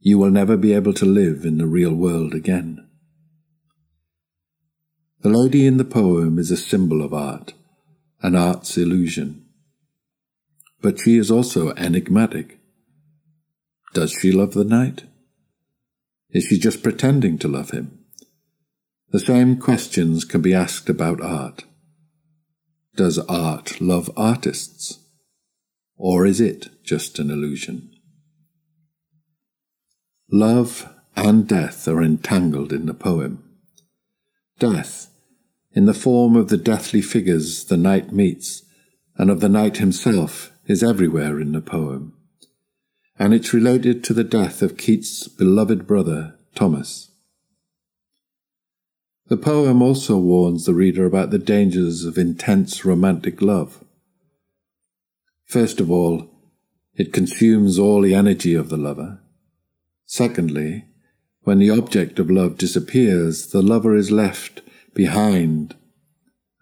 you 0.02 0.17
will 0.17 0.30
never 0.30 0.58
be 0.58 0.73
able 0.73 0.93
to 0.93 1.06
live 1.06 1.45
in 1.45 1.58
the 1.58 1.65
real 1.65 1.95
world 1.95 2.34
again. 2.34 2.86
The 5.21 5.30
lady 5.30 5.65
in 5.65 5.78
the 5.78 5.86
poem 5.86 6.39
is 6.39 6.52
a 6.52 6.58
symbol 6.58 7.02
of 7.02 7.13
art, 7.13 7.54
an 8.21 8.36
art's 8.36 8.78
illusion. 8.78 9.45
But 10.82 11.00
she 11.00 11.17
is 11.17 11.32
also 11.32 11.71
enigmatic. 11.76 12.60
Does 13.93 14.12
she 14.12 14.34
love 14.34 14.56
the 14.56 14.65
knight? 14.65 15.06
Is 16.32 16.43
she 16.43 16.60
just 16.60 16.84
pretending 16.84 17.38
to 17.38 17.47
love 17.47 17.71
him? 17.71 17.97
The 19.12 19.21
same 19.21 19.58
questions 19.58 20.26
can 20.26 20.41
be 20.41 20.54
asked 20.54 20.89
about 20.89 21.21
art. 21.21 21.63
Does 22.97 23.19
art 23.19 23.80
love 23.80 24.12
artists? 24.17 25.00
Or 25.97 26.25
is 26.25 26.39
it 26.39 26.69
just 26.83 27.19
an 27.19 27.31
illusion? 27.31 27.91
Love 30.31 30.93
and 31.15 31.47
death 31.47 31.88
are 31.88 32.01
entangled 32.01 32.71
in 32.71 32.86
the 32.86 32.93
poem. 32.93 33.43
Death, 34.60 35.10
in 35.71 35.86
the 35.86 35.93
form 35.93 36.36
of 36.36 36.49
the 36.49 36.57
deathly 36.57 37.01
figures 37.01 37.65
the 37.65 37.77
knight 37.77 38.12
meets, 38.12 38.63
and 39.17 39.31
of 39.31 39.39
the 39.39 39.49
knight 39.49 39.77
himself, 39.77 40.51
is 40.67 40.83
everywhere 40.83 41.39
in 41.39 41.53
the 41.53 41.62
poem. 41.62 42.13
And 43.17 43.33
it's 43.33 43.53
related 43.53 44.03
to 44.05 44.13
the 44.13 44.23
death 44.23 44.62
of 44.62 44.77
Keats' 44.77 45.27
beloved 45.27 45.88
brother, 45.88 46.36
Thomas. 46.53 47.12
The 49.27 49.38
poem 49.38 49.81
also 49.81 50.17
warns 50.17 50.65
the 50.65 50.73
reader 50.73 51.05
about 51.05 51.31
the 51.31 51.39
dangers 51.39 52.05
of 52.05 52.17
intense 52.17 52.86
romantic 52.86 53.41
love. 53.41 53.83
First 55.47 55.79
of 55.79 55.89
all, 55.89 56.29
it 56.93 57.13
consumes 57.13 57.79
all 57.79 58.01
the 58.01 58.13
energy 58.13 58.53
of 58.53 58.67
the 58.67 58.77
lover. 58.77 59.21
Secondly, 60.05 60.86
When 61.41 61.60
the 61.60 61.69
object 61.69 62.19
of 62.19 62.29
love 62.29 62.57
disappears, 62.57 63.47
the 63.47 63.62
lover 63.62 63.95
is 63.95 64.12
left 64.12 64.62
behind 64.93 65.75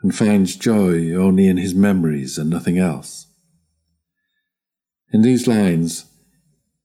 and 0.03 0.13
finds 0.13 0.55
joy 0.55 1.11
only 1.13 1.47
in 1.47 1.57
his 1.57 1.73
memories 1.73 2.37
and 2.37 2.51
nothing 2.51 2.77
else. 2.77 3.25
In 5.11 5.23
these 5.23 5.47
lines, 5.47 6.05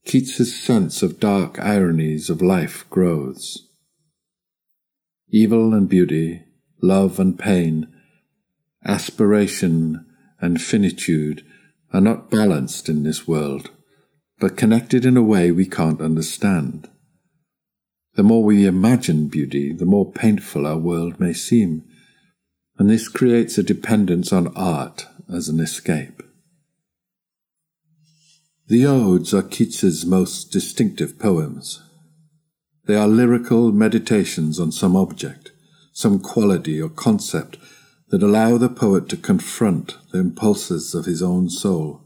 Keats's 0.06 0.58
sense 0.58 1.02
of 1.02 1.20
dark 1.20 1.58
ironies 1.58 2.30
of 2.30 2.40
life 2.40 2.88
grows. 2.88 3.68
Evil 5.28 5.74
and 5.74 5.86
beauty, 5.86 6.44
love 6.80 7.20
and 7.20 7.38
pain, 7.38 7.86
aspiration 8.86 10.06
and 10.40 10.62
finitude 10.62 11.44
are 11.92 12.00
not 12.00 12.30
balanced 12.30 12.88
in 12.88 13.02
this 13.02 13.26
world, 13.26 13.70
but 14.38 14.56
connected 14.56 15.04
in 15.04 15.16
a 15.16 15.22
way 15.22 15.50
we 15.50 15.66
can't 15.66 16.00
understand. 16.00 16.88
The 18.14 18.22
more 18.22 18.42
we 18.42 18.66
imagine 18.66 19.28
beauty, 19.28 19.72
the 19.72 19.86
more 19.86 20.10
painful 20.10 20.66
our 20.66 20.78
world 20.78 21.20
may 21.20 21.32
seem, 21.32 21.84
and 22.78 22.88
this 22.88 23.08
creates 23.08 23.58
a 23.58 23.62
dependence 23.62 24.32
on 24.32 24.48
art 24.56 25.06
as 25.32 25.48
an 25.48 25.60
escape. 25.60 26.22
The 28.66 28.86
Odes 28.86 29.34
are 29.34 29.42
Keats's 29.42 30.06
most 30.06 30.52
distinctive 30.52 31.18
poems. 31.18 31.82
They 32.86 32.96
are 32.96 33.08
lyrical 33.08 33.72
meditations 33.72 34.58
on 34.60 34.72
some 34.72 34.96
object, 34.96 35.52
some 35.92 36.20
quality 36.20 36.80
or 36.80 36.88
concept 36.88 37.58
that 38.10 38.22
allow 38.22 38.58
the 38.58 38.68
poet 38.68 39.08
to 39.08 39.16
confront 39.16 39.96
the 40.12 40.18
impulses 40.18 40.94
of 40.94 41.06
his 41.06 41.22
own 41.22 41.48
soul 41.48 42.02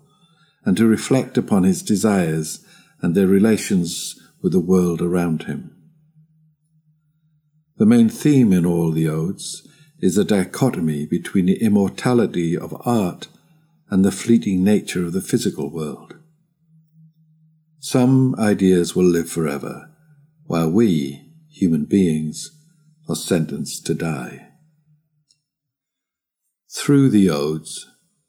and 0.64 0.76
to 0.76 0.86
reflect 0.86 1.36
upon 1.36 1.64
his 1.64 1.82
desires 1.82 2.64
and 3.00 3.14
their 3.14 3.26
relations 3.26 4.20
with 4.42 4.52
the 4.52 4.60
world 4.60 5.00
around 5.00 5.44
him. 5.44 5.74
The 7.76 7.86
main 7.86 8.08
theme 8.08 8.52
in 8.52 8.64
all 8.64 8.92
the 8.92 9.08
odes 9.08 9.66
is 9.98 10.16
a 10.18 10.24
dichotomy 10.24 11.06
between 11.06 11.46
the 11.46 11.62
immortality 11.62 12.56
of 12.56 12.76
art 12.86 13.28
and 13.90 14.04
the 14.04 14.12
fleeting 14.12 14.62
nature 14.62 15.04
of 15.04 15.12
the 15.12 15.22
physical 15.22 15.70
world. 15.70 16.14
Some 17.80 18.34
ideas 18.38 18.94
will 18.94 19.04
live 19.04 19.28
forever, 19.28 19.90
while 20.46 20.70
we, 20.70 21.30
human 21.50 21.84
beings, 21.84 22.50
are 23.08 23.16
sentenced 23.16 23.86
to 23.86 23.94
die. 23.94 24.43
Through 26.74 27.10
the 27.10 27.30
odes, 27.30 27.86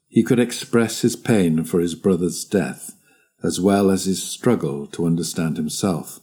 he 0.08 0.22
could 0.22 0.38
express 0.38 1.02
his 1.02 1.16
pain 1.16 1.64
for 1.64 1.80
his 1.80 1.94
brother's 1.94 2.44
death, 2.44 2.94
as 3.42 3.60
well 3.60 3.90
as 3.90 4.04
his 4.04 4.22
struggle 4.22 4.86
to 4.88 5.04
understand 5.04 5.56
himself 5.56 6.20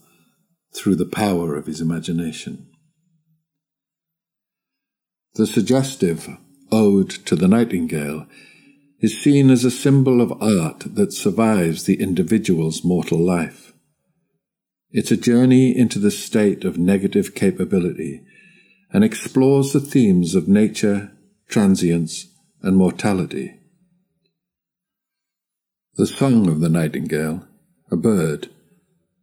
through 0.72 0.96
the 0.96 1.06
power 1.06 1.54
of 1.54 1.66
his 1.66 1.80
imagination. 1.80 2.66
The 5.34 5.46
suggestive 5.46 6.28
Ode 6.72 7.10
to 7.10 7.36
the 7.36 7.46
Nightingale 7.46 8.26
is 9.00 9.20
seen 9.20 9.50
as 9.50 9.64
a 9.64 9.70
symbol 9.70 10.20
of 10.20 10.32
art 10.42 10.94
that 10.94 11.12
survives 11.12 11.84
the 11.84 12.00
individual's 12.00 12.82
mortal 12.82 13.18
life. 13.18 13.74
It's 14.90 15.10
a 15.10 15.16
journey 15.16 15.76
into 15.76 15.98
the 15.98 16.10
state 16.10 16.64
of 16.64 16.78
negative 16.78 17.34
capability 17.34 18.24
and 18.92 19.04
explores 19.04 19.72
the 19.72 19.80
themes 19.80 20.34
of 20.34 20.48
nature, 20.48 21.10
transience, 21.48 22.26
and 22.62 22.76
mortality. 22.76 23.60
The 25.96 26.06
song 26.06 26.48
of 26.48 26.60
the 26.60 26.68
nightingale, 26.68 27.46
a 27.90 27.96
bird, 27.96 28.48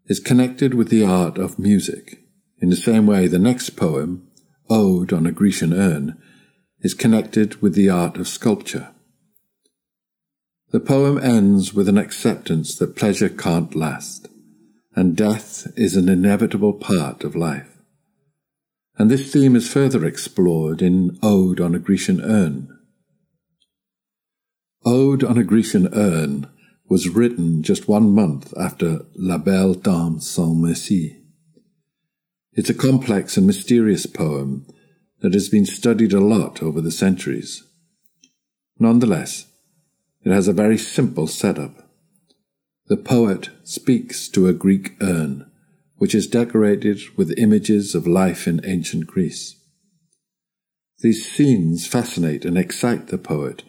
is 0.05 0.19
connected 0.19 0.73
with 0.73 0.89
the 0.89 1.03
art 1.03 1.37
of 1.37 1.59
music 1.59 2.19
in 2.59 2.69
the 2.69 2.75
same 2.75 3.07
way 3.07 3.27
the 3.27 3.39
next 3.39 3.71
poem, 3.71 4.27
Ode 4.69 5.11
on 5.11 5.25
a 5.25 5.31
Grecian 5.31 5.73
Urn, 5.73 6.17
is 6.81 6.93
connected 6.93 7.61
with 7.61 7.73
the 7.73 7.89
art 7.89 8.17
of 8.17 8.27
sculpture. 8.27 8.89
The 10.69 10.79
poem 10.79 11.17
ends 11.17 11.73
with 11.73 11.89
an 11.89 11.97
acceptance 11.97 12.75
that 12.75 12.95
pleasure 12.95 13.29
can't 13.29 13.75
last, 13.75 14.29
and 14.95 15.17
death 15.17 15.67
is 15.75 15.97
an 15.97 16.07
inevitable 16.07 16.73
part 16.73 17.23
of 17.23 17.35
life. 17.35 17.80
And 18.97 19.09
this 19.09 19.31
theme 19.31 19.55
is 19.55 19.71
further 19.71 20.05
explored 20.05 20.81
in 20.81 21.17
Ode 21.23 21.59
on 21.59 21.73
a 21.73 21.79
Grecian 21.79 22.21
Urn. 22.21 22.67
Ode 24.85 25.23
on 25.23 25.37
a 25.37 25.43
Grecian 25.43 25.93
Urn 25.93 26.49
was 26.89 27.07
written 27.09 27.63
just 27.63 27.87
one 27.87 28.11
month 28.11 28.53
after 28.57 29.05
La 29.15 29.37
Belle 29.37 29.75
Dame 29.75 30.19
sans 30.19 30.61
Merci. 30.61 31.21
It's 32.53 32.69
a 32.69 32.73
complex 32.73 33.37
and 33.37 33.47
mysterious 33.47 34.05
poem 34.05 34.65
that 35.21 35.33
has 35.33 35.49
been 35.49 35.65
studied 35.65 36.13
a 36.13 36.19
lot 36.19 36.61
over 36.61 36.81
the 36.81 36.91
centuries. 36.91 37.63
Nonetheless, 38.79 39.45
it 40.23 40.31
has 40.31 40.47
a 40.47 40.53
very 40.53 40.77
simple 40.77 41.27
setup. 41.27 41.89
The 42.87 42.97
poet 42.97 43.49
speaks 43.63 44.27
to 44.29 44.47
a 44.47 44.53
Greek 44.53 44.95
urn, 45.01 45.50
which 46.01 46.15
is 46.15 46.25
decorated 46.25 46.99
with 47.15 47.37
images 47.37 47.93
of 47.93 48.07
life 48.07 48.47
in 48.47 48.59
ancient 48.65 49.05
Greece. 49.05 49.55
These 50.97 51.31
scenes 51.31 51.85
fascinate 51.85 52.43
and 52.43 52.57
excite 52.57 53.09
the 53.09 53.19
poet 53.19 53.61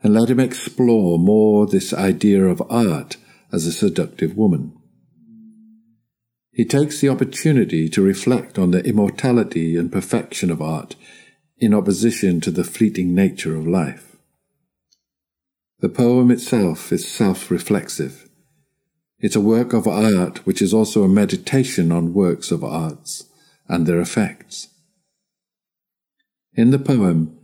and 0.00 0.14
let 0.14 0.30
him 0.30 0.38
explore 0.38 1.18
more 1.18 1.66
this 1.66 1.92
idea 1.92 2.44
of 2.44 2.62
art 2.70 3.16
as 3.50 3.66
a 3.66 3.72
seductive 3.72 4.36
woman. 4.36 4.72
He 6.52 6.64
takes 6.64 7.00
the 7.00 7.08
opportunity 7.08 7.88
to 7.88 8.02
reflect 8.02 8.56
on 8.56 8.70
the 8.70 8.84
immortality 8.84 9.76
and 9.76 9.90
perfection 9.90 10.52
of 10.52 10.62
art 10.62 10.94
in 11.58 11.74
opposition 11.74 12.40
to 12.42 12.52
the 12.52 12.62
fleeting 12.62 13.16
nature 13.16 13.56
of 13.56 13.66
life. 13.66 14.14
The 15.80 15.88
poem 15.88 16.30
itself 16.30 16.92
is 16.92 17.04
self 17.04 17.50
reflexive. 17.50 18.23
It's 19.24 19.36
a 19.36 19.40
work 19.40 19.72
of 19.72 19.88
art 19.88 20.44
which 20.44 20.60
is 20.60 20.74
also 20.74 21.02
a 21.02 21.08
meditation 21.08 21.90
on 21.90 22.12
works 22.12 22.50
of 22.50 22.62
arts 22.62 23.24
and 23.66 23.86
their 23.86 23.98
effects. 23.98 24.68
In 26.52 26.72
the 26.72 26.78
poem, 26.78 27.38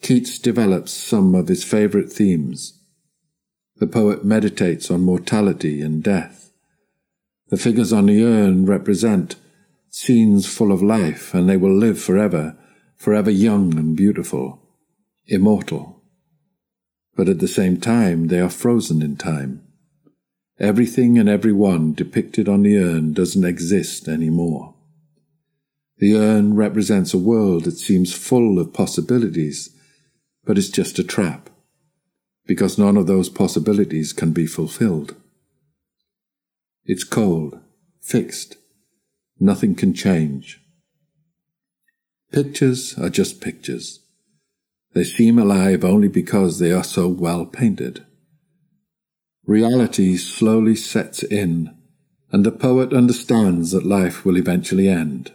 Keats 0.00 0.38
develops 0.38 0.92
some 0.92 1.34
of 1.34 1.48
his 1.48 1.62
favourite 1.62 2.10
themes. 2.10 2.80
The 3.76 3.86
poet 3.86 4.24
meditates 4.24 4.90
on 4.90 5.02
mortality 5.02 5.82
and 5.82 6.02
death 6.02 6.52
the 7.50 7.58
figures 7.58 7.92
on 7.92 8.06
the 8.06 8.24
urn 8.24 8.64
represent 8.64 9.36
scenes 9.90 10.46
full 10.46 10.72
of 10.72 10.82
life, 10.82 11.34
and 11.34 11.46
they 11.46 11.58
will 11.58 11.76
live 11.76 12.00
forever, 12.00 12.56
forever 12.96 13.30
young 13.30 13.76
and 13.78 13.94
beautiful, 13.94 14.62
immortal. 15.26 16.02
But 17.14 17.28
at 17.28 17.40
the 17.40 17.46
same 17.60 17.78
time, 17.78 18.28
they 18.28 18.40
are 18.40 18.48
frozen 18.48 19.02
in 19.02 19.16
time. 19.16 19.65
Everything 20.58 21.18
and 21.18 21.28
every 21.28 21.52
one 21.52 21.92
depicted 21.92 22.48
on 22.48 22.62
the 22.62 22.76
urn 22.76 23.12
doesn't 23.12 23.44
exist 23.44 24.08
anymore. 24.08 24.74
The 25.98 26.14
urn 26.14 26.54
represents 26.54 27.12
a 27.12 27.18
world 27.18 27.64
that 27.64 27.78
seems 27.78 28.14
full 28.14 28.58
of 28.58 28.72
possibilities, 28.72 29.74
but 30.44 30.56
is 30.56 30.70
just 30.70 30.98
a 30.98 31.04
trap, 31.04 31.50
because 32.46 32.78
none 32.78 32.96
of 32.96 33.06
those 33.06 33.28
possibilities 33.28 34.12
can 34.14 34.32
be 34.32 34.46
fulfilled. 34.46 35.14
It's 36.86 37.04
cold, 37.04 37.58
fixed. 38.00 38.56
Nothing 39.38 39.74
can 39.74 39.92
change. 39.92 40.62
Pictures 42.32 42.98
are 42.98 43.10
just 43.10 43.42
pictures. 43.42 44.00
They 44.94 45.04
seem 45.04 45.38
alive 45.38 45.84
only 45.84 46.08
because 46.08 46.58
they 46.58 46.72
are 46.72 46.84
so 46.84 47.08
well 47.08 47.44
painted. 47.44 48.05
Reality 49.46 50.16
slowly 50.16 50.74
sets 50.74 51.22
in, 51.22 51.74
and 52.32 52.44
the 52.44 52.52
poet 52.52 52.92
understands 52.92 53.70
that 53.70 53.86
life 53.86 54.24
will 54.24 54.36
eventually 54.36 54.88
end. 54.88 55.32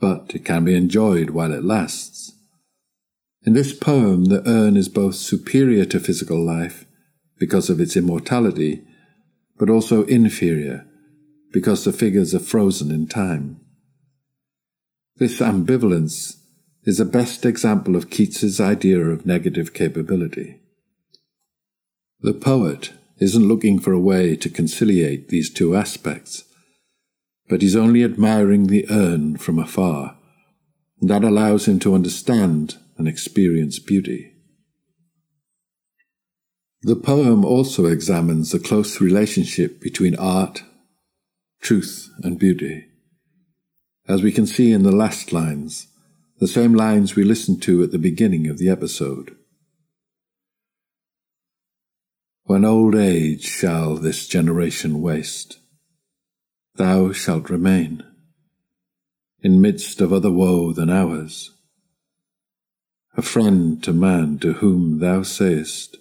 But 0.00 0.34
it 0.34 0.44
can 0.44 0.64
be 0.64 0.74
enjoyed 0.74 1.30
while 1.30 1.52
it 1.52 1.64
lasts. 1.64 2.32
In 3.44 3.52
this 3.52 3.72
poem, 3.72 4.24
the 4.24 4.46
urn 4.48 4.76
is 4.76 4.88
both 4.88 5.14
superior 5.14 5.84
to 5.86 6.00
physical 6.00 6.44
life 6.44 6.84
because 7.38 7.70
of 7.70 7.80
its 7.80 7.96
immortality 7.96 8.82
but 9.58 9.70
also 9.70 10.04
inferior 10.04 10.86
because 11.52 11.84
the 11.84 11.92
figures 11.92 12.34
are 12.34 12.40
frozen 12.40 12.90
in 12.90 13.06
time. 13.06 13.60
This 15.16 15.40
ambivalence 15.40 16.36
is 16.84 16.98
the 16.98 17.04
best 17.04 17.46
example 17.46 17.96
of 17.96 18.10
Keats's 18.10 18.60
idea 18.60 19.00
of 19.00 19.24
negative 19.24 19.72
capability. 19.72 20.60
The 22.20 22.34
poet 22.34 22.92
isn't 23.18 23.48
looking 23.48 23.78
for 23.78 23.92
a 23.92 24.00
way 24.00 24.36
to 24.36 24.48
conciliate 24.48 25.28
these 25.28 25.52
two 25.52 25.76
aspects, 25.76 26.44
but 27.48 27.62
he's 27.62 27.76
only 27.76 28.02
admiring 28.02 28.66
the 28.66 28.86
urn 28.90 29.36
from 29.36 29.58
afar, 29.58 30.16
and 31.00 31.10
that 31.10 31.24
allows 31.24 31.68
him 31.68 31.78
to 31.80 31.94
understand 31.94 32.76
and 32.98 33.06
experience 33.06 33.78
beauty. 33.78 34.32
The 36.82 36.96
poem 36.96 37.44
also 37.44 37.86
examines 37.86 38.52
the 38.52 38.58
close 38.60 39.00
relationship 39.00 39.80
between 39.80 40.14
art, 40.16 40.62
truth, 41.60 42.10
and 42.22 42.38
beauty. 42.38 42.86
as 44.08 44.22
we 44.22 44.30
can 44.30 44.46
see 44.46 44.72
in 44.72 44.84
the 44.84 44.92
last 44.92 45.32
lines, 45.32 45.88
the 46.38 46.46
same 46.46 46.74
lines 46.74 47.16
we 47.16 47.24
listened 47.24 47.60
to 47.62 47.82
at 47.82 47.90
the 47.90 47.98
beginning 47.98 48.46
of 48.46 48.58
the 48.58 48.68
episode. 48.68 49.34
When 52.46 52.64
old 52.64 52.94
age 52.94 53.42
shall 53.42 53.96
this 53.96 54.28
generation 54.28 55.02
waste, 55.02 55.58
thou 56.76 57.10
shalt 57.10 57.50
remain 57.50 58.04
in 59.40 59.60
midst 59.60 60.00
of 60.00 60.12
other 60.12 60.30
woe 60.30 60.72
than 60.72 60.88
ours, 60.88 61.50
a 63.16 63.22
friend 63.22 63.82
to 63.82 63.92
man 63.92 64.38
to 64.38 64.52
whom 64.54 65.00
thou 65.00 65.22
sayest, 65.22 65.96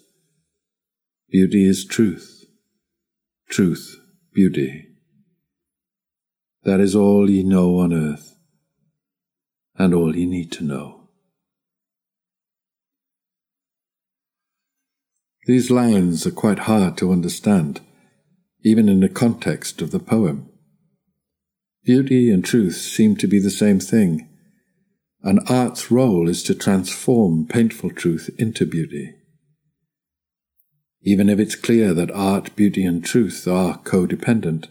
Beauty 1.32 1.68
is 1.68 1.84
truth, 1.84 2.46
truth 3.50 4.00
beauty. 4.32 4.86
That 6.64 6.80
is 6.80 6.96
all 6.96 7.28
ye 7.28 7.42
know 7.42 7.80
on 7.80 7.92
earth, 7.92 8.36
and 9.80 9.96
all 9.96 10.16
ye 10.16 10.28
need 10.28 10.52
to 10.52 10.64
know. 10.64 10.95
These 15.46 15.70
lines 15.70 16.26
are 16.26 16.32
quite 16.32 16.60
hard 16.60 16.98
to 16.98 17.12
understand, 17.12 17.82
even 18.64 18.90
in 18.90 19.00
the 19.00 19.10
context 19.10 19.82
of 19.82 19.92
the 19.92 20.00
poem. 20.00 20.50
Beauty 21.84 22.32
and 22.32 22.44
truth 22.44 22.78
seem 22.78 23.16
to 23.18 23.28
be 23.28 23.40
the 23.40 23.52
same 23.52 23.80
thing, 23.80 24.28
and 25.22 25.40
art's 25.48 25.92
role 25.92 26.28
is 26.28 26.42
to 26.44 26.56
transform 26.56 27.46
painful 27.46 27.92
truth 27.92 28.30
into 28.40 28.66
beauty. 28.66 29.14
Even 31.04 31.30
if 31.30 31.40
it's 31.40 31.56
clear 31.56 31.94
that 31.94 32.10
art, 32.10 32.56
beauty, 32.56 32.84
and 32.84 33.06
truth 33.06 33.48
are 33.48 33.78
codependent, 33.80 34.70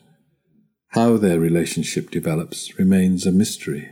how 0.88 1.16
their 1.16 1.38
relationship 1.38 2.10
develops 2.10 2.76
remains 2.76 3.26
a 3.26 3.30
mystery. 3.30 3.90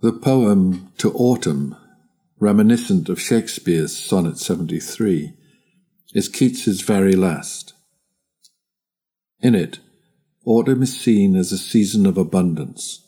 The 0.00 0.12
poem 0.12 0.92
To 0.98 1.12
Autumn, 1.12 1.76
reminiscent 2.40 3.10
of 3.10 3.20
Shakespeare's 3.20 3.94
Sonnet 3.94 4.38
73, 4.38 5.34
is 6.14 6.28
Keats's 6.28 6.80
very 6.80 7.12
last. 7.12 7.74
In 9.40 9.54
it, 9.54 9.78
autumn 10.46 10.82
is 10.82 10.98
seen 10.98 11.36
as 11.36 11.52
a 11.52 11.58
season 11.58 12.06
of 12.06 12.16
abundance, 12.16 13.06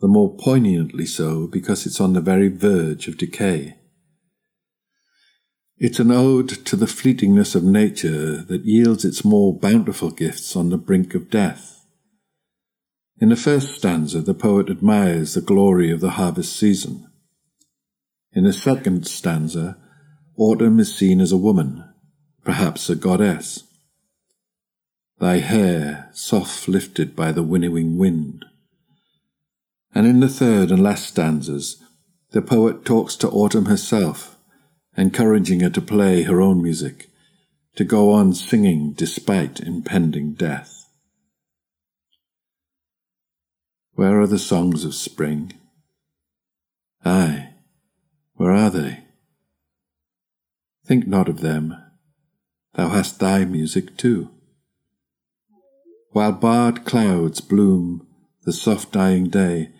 the 0.00 0.08
more 0.08 0.36
poignantly 0.36 1.06
so 1.06 1.46
because 1.46 1.86
it's 1.86 2.02
on 2.02 2.12
the 2.12 2.20
very 2.20 2.48
verge 2.48 3.08
of 3.08 3.16
decay. 3.16 3.78
It's 5.78 5.98
an 5.98 6.10
ode 6.10 6.50
to 6.66 6.76
the 6.76 6.86
fleetingness 6.86 7.54
of 7.54 7.64
nature 7.64 8.42
that 8.42 8.66
yields 8.66 9.06
its 9.06 9.24
more 9.24 9.58
bountiful 9.58 10.10
gifts 10.10 10.54
on 10.54 10.68
the 10.68 10.78
brink 10.78 11.14
of 11.14 11.30
death. 11.30 11.86
In 13.18 13.30
the 13.30 13.36
first 13.36 13.74
stanza, 13.74 14.20
the 14.20 14.34
poet 14.34 14.68
admires 14.68 15.32
the 15.32 15.40
glory 15.40 15.90
of 15.90 16.00
the 16.00 16.10
harvest 16.10 16.54
season. 16.54 17.06
In 18.36 18.44
the 18.44 18.52
second 18.52 19.06
stanza, 19.06 19.78
autumn 20.36 20.78
is 20.78 20.94
seen 20.94 21.22
as 21.22 21.32
a 21.32 21.38
woman, 21.38 21.82
perhaps 22.44 22.90
a 22.90 22.94
goddess. 22.94 23.64
Thy 25.18 25.38
hair 25.38 26.10
soft 26.12 26.68
lifted 26.68 27.16
by 27.16 27.32
the 27.32 27.42
winnowing 27.42 27.96
wind. 27.96 28.44
And 29.94 30.06
in 30.06 30.20
the 30.20 30.28
third 30.28 30.70
and 30.70 30.82
last 30.82 31.06
stanzas, 31.06 31.82
the 32.32 32.42
poet 32.42 32.84
talks 32.84 33.16
to 33.16 33.30
autumn 33.30 33.64
herself 33.64 34.36
encouraging 34.98 35.60
her 35.60 35.70
to 35.70 35.80
play 35.80 36.24
her 36.24 36.42
own 36.42 36.62
music, 36.62 37.08
to 37.76 37.84
go 37.84 38.12
on 38.12 38.34
singing 38.34 38.92
despite 38.92 39.60
impending 39.60 40.34
death. 40.34 40.90
Where 43.92 44.20
are 44.20 44.26
the 44.26 44.38
songs 44.38 44.84
of 44.84 44.94
spring? 44.94 45.54
Ay, 47.02 47.55
where 48.36 48.52
are 48.52 48.70
they? 48.70 49.04
Think 50.84 51.06
not 51.06 51.28
of 51.28 51.40
them, 51.40 51.76
thou 52.74 52.88
hast 52.90 53.18
thy 53.18 53.44
music 53.44 53.96
too. 53.96 54.30
While 56.10 56.32
barred 56.32 56.84
clouds 56.84 57.40
bloom 57.40 58.06
the 58.44 58.52
soft 58.52 58.92
dying 58.92 59.28
day, 59.28 59.72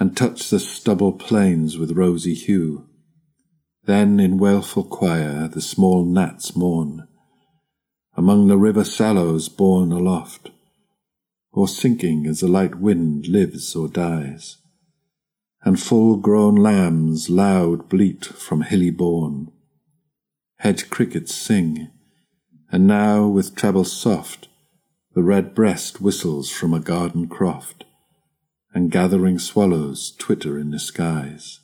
and 0.00 0.16
touch 0.16 0.50
the 0.50 0.58
stubble 0.58 1.12
plains 1.12 1.78
with 1.78 1.92
rosy 1.92 2.34
hue, 2.34 2.88
then 3.84 4.18
in 4.18 4.38
wailful 4.38 4.84
choir 4.84 5.46
the 5.48 5.60
small 5.60 6.04
gnats 6.04 6.56
mourn, 6.56 7.06
among 8.16 8.48
the 8.48 8.56
river 8.56 8.84
sallows 8.84 9.48
borne 9.48 9.92
aloft, 9.92 10.50
or 11.52 11.68
sinking 11.68 12.26
as 12.26 12.40
the 12.40 12.48
light 12.48 12.76
wind 12.76 13.28
lives 13.28 13.76
or 13.76 13.86
dies, 13.88 14.56
and 15.64 15.80
full 15.80 16.16
grown 16.16 16.54
lambs 16.54 17.30
loud 17.30 17.88
bleat 17.88 18.26
from 18.26 18.62
hilly 18.62 18.90
bourne. 18.90 19.50
Hedge 20.58 20.90
crickets 20.90 21.34
sing, 21.34 21.90
and 22.70 22.86
now 22.86 23.26
with 23.26 23.56
treble 23.56 23.84
soft 23.84 24.48
the 25.14 25.22
red 25.22 25.54
breast 25.54 26.00
whistles 26.00 26.50
from 26.50 26.74
a 26.74 26.80
garden 26.80 27.28
croft, 27.28 27.84
and 28.74 28.90
gathering 28.90 29.38
swallows 29.38 30.10
twitter 30.18 30.58
in 30.58 30.72
the 30.72 30.78
skies. 30.78 31.60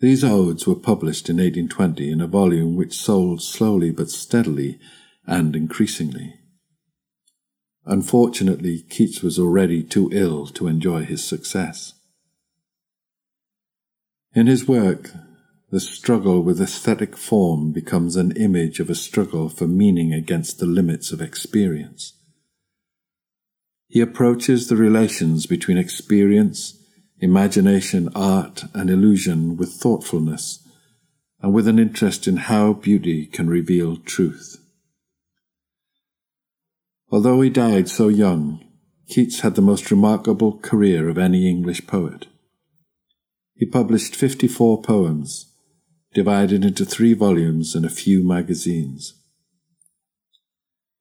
These 0.00 0.24
odes 0.24 0.66
were 0.66 0.74
published 0.74 1.30
in 1.30 1.36
1820 1.36 2.10
in 2.10 2.20
a 2.20 2.26
volume 2.26 2.74
which 2.74 2.92
sold 2.92 3.40
slowly 3.40 3.92
but 3.92 4.10
steadily 4.10 4.80
and 5.28 5.54
increasingly. 5.54 6.34
Unfortunately, 7.84 8.82
Keats 8.88 9.22
was 9.22 9.38
already 9.38 9.82
too 9.82 10.08
ill 10.12 10.46
to 10.48 10.68
enjoy 10.68 11.04
his 11.04 11.24
success. 11.24 11.94
In 14.34 14.46
his 14.46 14.68
work, 14.68 15.10
the 15.70 15.80
struggle 15.80 16.42
with 16.42 16.60
aesthetic 16.60 17.16
form 17.16 17.72
becomes 17.72 18.14
an 18.16 18.32
image 18.32 18.78
of 18.78 18.88
a 18.88 18.94
struggle 18.94 19.48
for 19.48 19.66
meaning 19.66 20.12
against 20.12 20.58
the 20.58 20.66
limits 20.66 21.12
of 21.12 21.20
experience. 21.20 22.14
He 23.88 24.00
approaches 24.00 24.68
the 24.68 24.76
relations 24.76 25.46
between 25.46 25.76
experience 25.76 26.78
imagination, 27.20 28.08
art, 28.16 28.64
and 28.74 28.90
illusion 28.90 29.56
with 29.56 29.72
thoughtfulness, 29.72 30.66
and 31.40 31.54
with 31.54 31.68
an 31.68 31.78
interest 31.78 32.26
in 32.26 32.36
how 32.36 32.72
beauty 32.72 33.26
can 33.26 33.48
reveal 33.48 33.96
truth. 33.96 34.61
Although 37.12 37.42
he 37.42 37.50
died 37.50 37.90
so 37.90 38.08
young, 38.08 38.64
Keats 39.06 39.40
had 39.40 39.54
the 39.54 39.60
most 39.60 39.90
remarkable 39.90 40.58
career 40.58 41.10
of 41.10 41.18
any 41.18 41.46
English 41.46 41.86
poet. 41.86 42.26
He 43.54 43.66
published 43.66 44.16
54 44.16 44.80
poems, 44.80 45.52
divided 46.14 46.64
into 46.64 46.86
three 46.86 47.12
volumes 47.12 47.74
and 47.74 47.84
a 47.84 47.90
few 47.90 48.24
magazines. 48.24 49.12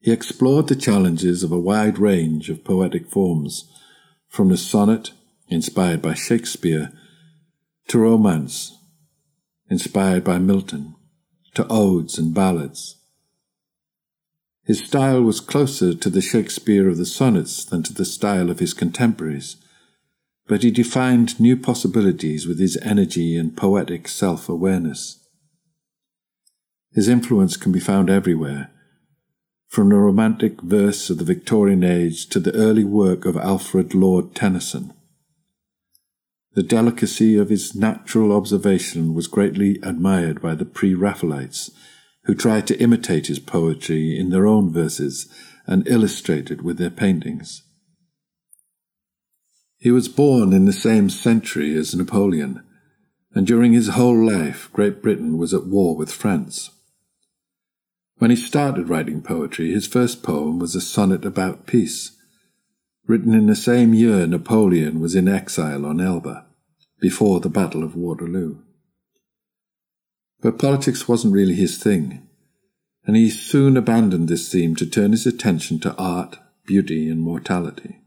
He 0.02 0.12
explored 0.12 0.68
the 0.68 0.76
challenges 0.76 1.44
of 1.44 1.52
a 1.54 1.60
wide 1.60 1.98
range 1.98 2.50
of 2.50 2.66
poetic 2.66 3.08
forms, 3.08 3.72
from 4.28 4.50
the 4.50 4.58
sonnet 4.58 5.12
inspired 5.48 6.02
by 6.02 6.14
Shakespeare, 6.14 6.92
to 7.88 8.00
romance, 8.00 8.78
inspired 9.70 10.26
by 10.26 10.40
Milton, 10.40 10.96
to 11.54 11.66
odes 11.70 12.18
and 12.18 12.34
ballads. 12.34 13.01
His 14.64 14.80
style 14.80 15.22
was 15.24 15.40
closer 15.40 15.94
to 15.94 16.10
the 16.10 16.22
Shakespeare 16.22 16.88
of 16.88 16.98
the 16.98 17.06
sonnets 17.06 17.66
than 17.66 17.84
to 17.84 17.94
the 17.94 18.06
style 18.06 18.50
of 18.50 18.60
his 18.60 18.74
contemporaries, 18.74 19.58
but 20.48 20.64
he 20.64 20.72
defined 20.72 21.40
new 21.40 21.58
possibilities 21.58 22.48
with 22.48 22.60
his 22.60 22.78
energy 22.82 23.36
and 23.36 23.58
poetic 23.58 24.08
self 24.08 24.50
awareness. 24.50 25.18
His 26.94 27.08
influence 27.08 27.58
can 27.58 27.72
be 27.72 27.80
found 27.80 28.10
everywhere, 28.10 28.70
from 29.68 29.90
the 29.90 29.96
romantic 29.96 30.62
verse 30.62 31.10
of 31.10 31.18
the 31.18 31.24
Victorian 31.24 31.84
age 31.84 32.28
to 32.28 32.40
the 32.40 32.54
early 32.54 32.84
work 32.84 33.26
of 33.26 33.38
Alfred 33.38 33.94
Lord 33.94 34.36
Tennyson. 34.36 34.94
The 36.54 36.64
delicacy 36.64 37.38
of 37.38 37.50
his 37.50 37.74
natural 37.74 38.34
observation 38.34 39.14
was 39.14 39.28
greatly 39.28 39.80
admired 39.82 40.42
by 40.42 40.54
the 40.54 40.66
pre 40.66 40.94
Raphaelites, 40.94 41.72
who 42.26 42.36
tried 42.36 42.68
to 42.68 42.80
imitate 42.80 43.28
his 43.28 43.40
poetry 43.40 44.18
in 44.18 44.30
their 44.30 44.46
own 44.46 44.72
verses 44.72 45.28
and 45.66 45.88
illustrate 45.88 46.52
it 46.52 46.62
with 46.62 46.78
their 46.78 46.90
paintings. 46.90 47.64
He 49.78 49.90
was 49.90 50.08
born 50.08 50.54
in 50.54 50.66
the 50.66 50.74
same 50.74 51.10
century 51.10 51.76
as 51.76 51.96
Napoleon, 51.96 52.64
and 53.34 53.48
during 53.48 53.74
his 53.74 53.90
whole 53.90 54.26
life 54.26 54.70
Great 54.74 55.02
Britain 55.02 55.38
was 55.38 55.54
at 55.54 55.66
war 55.66 55.96
with 55.96 56.12
France. 56.12 56.70
When 58.18 58.30
he 58.30 58.36
started 58.36 58.90
writing 58.90 59.24
poetry, 59.24 59.72
his 59.72 59.88
first 59.88 60.22
poem 60.22 60.60
was 60.60 60.76
a 60.76 60.82
sonnet 60.82 61.26
about 61.26 61.66
peace, 61.66 62.12
written 63.08 63.34
in 63.34 63.48
the 63.48 63.56
same 63.56 63.96
year 63.96 64.28
Napoleon 64.28 65.00
was 65.00 65.16
in 65.16 65.28
exile 65.28 65.88
on 65.88 66.00
Elba, 66.00 66.46
before 67.00 67.40
the 67.40 67.50
Battle 67.50 67.84
of 67.84 67.96
Waterloo. 67.96 68.60
But 70.42 70.60
politics 70.60 71.08
wasn't 71.08 71.34
really 71.34 71.56
his 71.56 71.78
thing. 71.78 72.28
and 73.06 73.16
he 73.16 73.30
soon 73.30 73.78
abandoned 73.78 74.28
this 74.28 74.52
theme 74.52 74.76
to 74.76 74.86
turn 74.86 75.12
his 75.12 75.26
attention 75.26 75.80
to 75.80 75.96
art, 75.96 76.38
beauty, 76.66 77.10
and 77.10 77.20
mortality. 77.20 77.98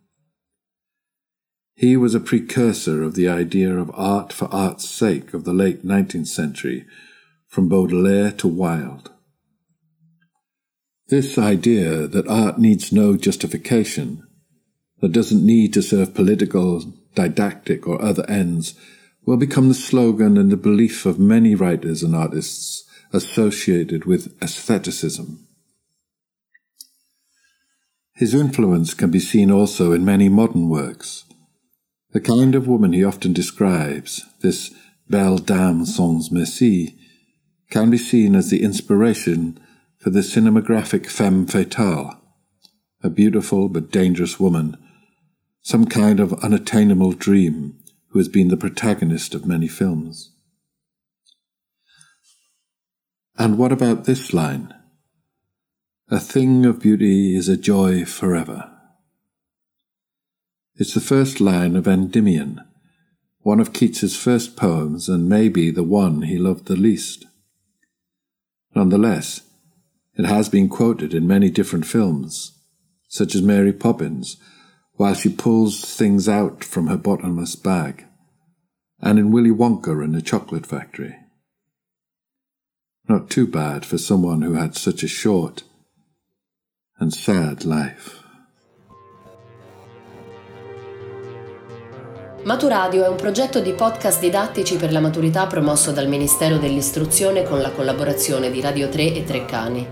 He 1.75 1.97
was 1.97 2.15
a 2.15 2.21
precursor 2.21 3.03
of 3.03 3.15
the 3.15 3.29
idea 3.29 3.77
of 3.77 3.91
art 3.95 4.33
for 4.33 4.47
art's 4.55 4.89
sake 4.89 5.35
of 5.35 5.45
the 5.45 5.53
late 5.53 5.85
19th 5.85 6.29
century, 6.29 6.87
from 7.49 7.69
Baudelaire 7.69 8.31
to 8.33 8.49
Wilde. 8.49 9.11
This 11.09 11.37
idea 11.37 12.07
that 12.07 12.29
art 12.29 12.59
needs 12.59 12.93
no 12.93 13.17
justification, 13.17 14.27
that 15.01 15.13
doesn't 15.13 15.45
need 15.45 15.73
to 15.75 15.83
serve 15.83 16.15
political, 16.15 16.95
didactic, 17.15 17.87
or 17.87 18.01
other 18.01 18.25
ends, 18.31 18.75
will 19.27 19.37
become 19.37 19.69
the 19.69 19.75
slogan 19.75 20.37
and 20.37 20.51
the 20.51 20.57
belief 20.57 21.07
of 21.07 21.19
many 21.19 21.55
writers 21.55 22.03
and 22.03 22.15
artists 22.15 22.85
associated 23.13 24.05
with 24.05 24.37
aestheticism. 24.43 25.47
His 28.15 28.35
influence 28.35 28.95
can 28.95 29.11
be 29.11 29.19
seen 29.19 29.51
also 29.51 29.93
in 29.93 30.05
many 30.05 30.29
modern 30.29 30.69
works. 30.69 31.25
The 32.13 32.21
kind 32.21 32.55
of 32.55 32.69
woman 32.69 32.93
he 32.93 33.03
often 33.03 33.33
describes, 33.33 34.25
this 34.41 34.73
belle 35.09 35.39
dame 35.39 35.85
sans 35.85 36.31
merci, 36.31 36.97
can 37.71 37.91
be 37.91 37.99
seen 37.99 38.37
as 38.37 38.51
the 38.51 38.63
inspiration 38.63 39.59
for 39.99 40.11
the 40.11 40.21
cinematographic 40.21 41.07
femme 41.07 41.47
fatale, 41.47 42.21
a 43.03 43.11
beautiful 43.11 43.69
but 43.69 43.91
dangerous 43.91 44.39
woman, 44.39 44.77
some 45.63 45.87
kind 45.87 46.21
of 46.21 46.33
unattainable 46.35 47.13
dream 47.13 47.81
who 48.15 48.21
has 48.21 48.29
been 48.29 48.47
the 48.47 48.57
protagonist 48.57 49.35
of 49.35 49.45
many 49.45 49.67
films. 49.67 50.31
And 53.37 53.59
what 53.59 53.73
about 53.73 54.05
this 54.05 54.33
line? 54.33 54.73
A 56.13 56.21
thing 56.21 56.65
of 56.65 56.79
beauty 56.79 57.37
is 57.37 57.49
a 57.49 57.57
joy 57.57 58.05
forever. 58.05 58.71
It's 60.77 60.95
the 60.95 61.01
first 61.01 61.41
line 61.41 61.75
of 61.75 61.89
Endymion, 61.89 62.61
one 63.41 63.59
of 63.59 63.73
Keats's 63.73 64.17
first 64.17 64.57
poems 64.57 65.09
and 65.09 65.29
maybe 65.29 65.73
the 65.73 65.83
one 65.83 66.23
he 66.23 66.39
loved 66.39 66.67
the 66.67 66.77
least. 66.77 67.27
Nonetheless, 68.77 69.41
it 70.17 70.25
has 70.25 70.49
been 70.49 70.69
quoted 70.69 71.15
in 71.15 71.27
many 71.27 71.51
different 71.51 71.85
films, 71.85 72.61
such 73.09 73.35
as 73.35 73.43
Mary 73.43 73.73
Poppins, 73.73 74.37
while 74.97 75.15
she 75.15 75.29
pulls 75.29 75.85
things 75.97 76.29
out 76.29 76.63
from 76.63 76.87
her 76.87 76.97
bottomless 76.97 77.57
bag, 77.57 78.07
and 79.01 79.19
in 79.19 79.31
Willy 79.31 79.51
Wonka 79.51 80.03
and 80.03 80.15
the 80.15 80.23
Chocolate 80.23 80.67
Factory. 80.67 81.17
Not 83.09 83.29
too 83.29 83.47
bad 83.47 83.85
for 83.85 83.99
someone 83.99 84.43
who 84.43 84.55
had 84.55 84.75
such 84.77 85.03
a 85.03 85.09
short 85.09 85.65
and 86.99 87.13
sad 87.13 87.65
life. 87.65 88.23
Maturadio 92.45 93.05
è 93.05 93.09
un 93.09 93.17
progetto 93.17 93.61
di 93.61 93.73
podcast 93.73 94.21
didattici 94.21 94.77
per 94.77 94.93
la 94.93 95.01
maturità 95.01 95.47
promosso 95.47 95.93
dal 95.93 96.09
Ministero 96.09 96.59
dell'Istruzione 96.59 97.43
con 97.43 97.59
la 97.61 97.71
collaborazione 97.71 98.51
di 98.51 98.61
Radio 98.61 98.91
3 98.91 99.15
e 99.15 99.25
Treccani. 99.25 99.87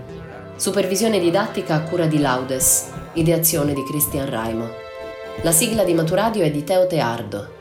Supervisione 0.55 1.19
didattica 1.19 1.73
a 1.73 1.81
cura 1.81 2.05
di 2.05 2.19
Laudes, 2.19 2.91
ideazione 3.13 3.73
di 3.73 3.83
Cristian 3.83 4.29
Raimo. 4.29 4.82
La 5.41 5.51
sigla 5.51 5.83
di 5.83 5.93
Maturadio 5.93 6.43
è 6.43 6.51
di 6.51 6.63
Teo 6.63 6.87
Teardo. 6.87 7.52